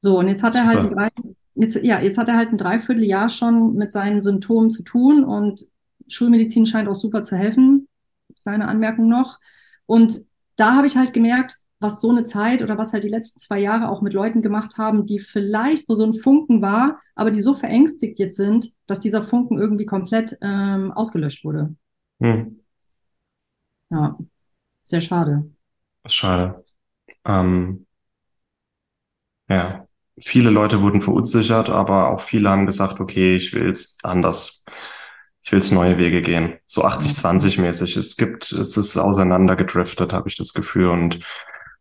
[0.02, 0.66] So, und jetzt hat Super.
[0.66, 1.10] er halt drei,
[1.56, 5.71] jetzt, ja, jetzt hat er halt ein Dreivierteljahr schon mit seinen Symptomen zu tun und
[6.14, 7.88] Schulmedizin scheint auch super zu helfen.
[8.42, 9.40] Kleine Anmerkung noch.
[9.86, 10.22] Und
[10.56, 13.60] da habe ich halt gemerkt, was so eine Zeit oder was halt die letzten zwei
[13.60, 17.42] Jahre auch mit Leuten gemacht haben, die vielleicht, wo so ein Funken war, aber die
[17.42, 21.76] so verängstigt jetzt sind, dass dieser Funken irgendwie komplett ähm, ausgelöscht wurde.
[22.22, 22.60] Hm.
[23.90, 24.18] Ja,
[24.84, 25.52] sehr schade.
[26.04, 26.64] Das ist schade.
[27.26, 27.86] Ähm,
[29.50, 29.88] ja,
[30.20, 34.66] viele Leute wurden verunsichert, aber auch viele haben gesagt, okay, ich will jetzt anders
[35.44, 36.54] ich will jetzt neue Wege gehen.
[36.68, 37.98] So 80-20 mäßig.
[37.98, 40.90] Es gibt, es ist auseinandergedriftet, habe ich das Gefühl.
[40.90, 41.20] Und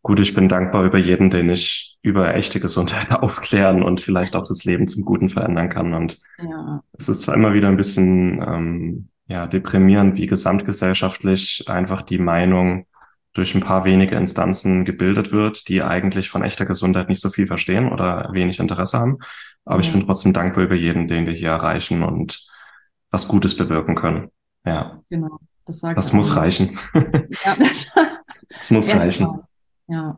[0.01, 4.43] gut, ich bin dankbar über jeden, den ich über echte Gesundheit aufklären und vielleicht auch
[4.43, 5.93] das Leben zum Guten verändern kann.
[5.93, 6.81] Und ja.
[6.97, 12.87] es ist zwar immer wieder ein bisschen ähm, ja, deprimierend, wie gesamtgesellschaftlich einfach die Meinung
[13.33, 17.47] durch ein paar wenige Instanzen gebildet wird, die eigentlich von echter Gesundheit nicht so viel
[17.47, 19.19] verstehen oder wenig Interesse haben.
[19.65, 19.81] Aber ja.
[19.81, 22.45] ich bin trotzdem dankbar über jeden, den wir hier erreichen und
[23.11, 24.29] was Gutes bewirken können.
[24.65, 25.01] Ja.
[25.09, 25.39] Genau.
[25.65, 26.77] Das, sagt das muss reichen.
[26.93, 27.55] Ja.
[28.49, 29.27] das muss reichen.
[29.87, 30.17] Ja.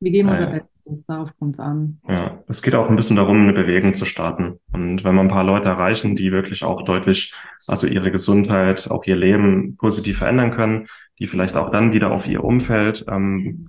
[0.00, 0.60] Wir geben unser ja.
[0.60, 2.00] Bestes, darauf kommt es an.
[2.08, 4.58] Ja, es geht auch ein bisschen darum, eine Bewegung zu starten.
[4.72, 7.34] Und wenn wir ein paar Leute erreichen, die wirklich auch deutlich,
[7.66, 10.86] also ihre Gesundheit, auch ihr Leben positiv verändern können,
[11.18, 13.66] die vielleicht auch dann wieder auf ihr Umfeld ähm,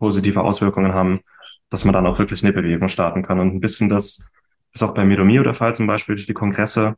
[0.00, 1.20] positive Auswirkungen haben,
[1.68, 3.38] dass man dann auch wirklich eine Bewegung starten kann.
[3.38, 4.32] Und ein bisschen das
[4.72, 6.96] ist auch bei Medomio der Fall, zum Beispiel durch die Kongresse,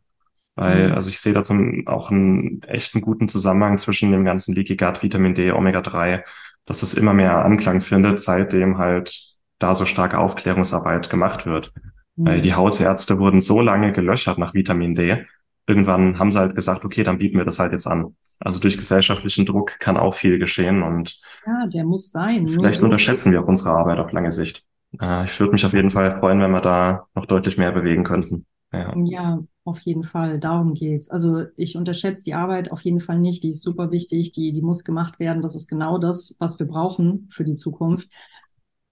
[0.54, 0.94] weil, mhm.
[0.94, 5.02] also ich sehe da zum, auch einen echten guten Zusammenhang zwischen dem ganzen Leaky Gut,
[5.02, 6.22] Vitamin D, Omega-3,
[6.66, 11.72] dass es immer mehr Anklang findet, seitdem halt da so starke Aufklärungsarbeit gemacht wird.
[12.16, 12.26] Mhm.
[12.26, 15.24] Weil die Hausärzte wurden so lange gelöchert nach Vitamin D.
[15.66, 18.16] Irgendwann haben sie halt gesagt, okay, dann bieten wir das halt jetzt an.
[18.40, 22.48] Also durch gesellschaftlichen Druck kann auch viel geschehen und ja, der muss sein.
[22.48, 24.64] Vielleicht so unterschätzen wir auch unsere Arbeit auf lange Sicht.
[25.00, 28.02] Äh, ich würde mich auf jeden Fall freuen, wenn wir da noch deutlich mehr bewegen
[28.02, 28.46] könnten.
[28.72, 28.94] Ja.
[29.04, 30.40] ja, auf jeden Fall.
[30.40, 31.10] Darum geht's.
[31.10, 33.42] Also ich unterschätze die Arbeit auf jeden Fall nicht.
[33.42, 34.32] Die ist super wichtig.
[34.32, 35.42] Die, die muss gemacht werden.
[35.42, 38.08] Das ist genau das, was wir brauchen für die Zukunft.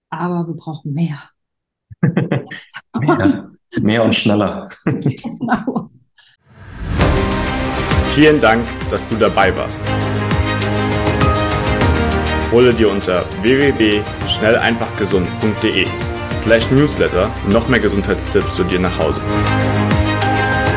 [0.09, 1.19] Aber wir brauchen mehr.
[2.99, 3.51] mehr.
[3.79, 4.69] Mehr und schneller.
[4.85, 5.89] genau.
[8.13, 9.81] Vielen Dank, dass du dabei warst.
[12.51, 15.87] Hole dir unter www.schnelleinfachgesund.de
[16.35, 19.21] slash newsletter noch mehr Gesundheitstipps zu dir nach Hause.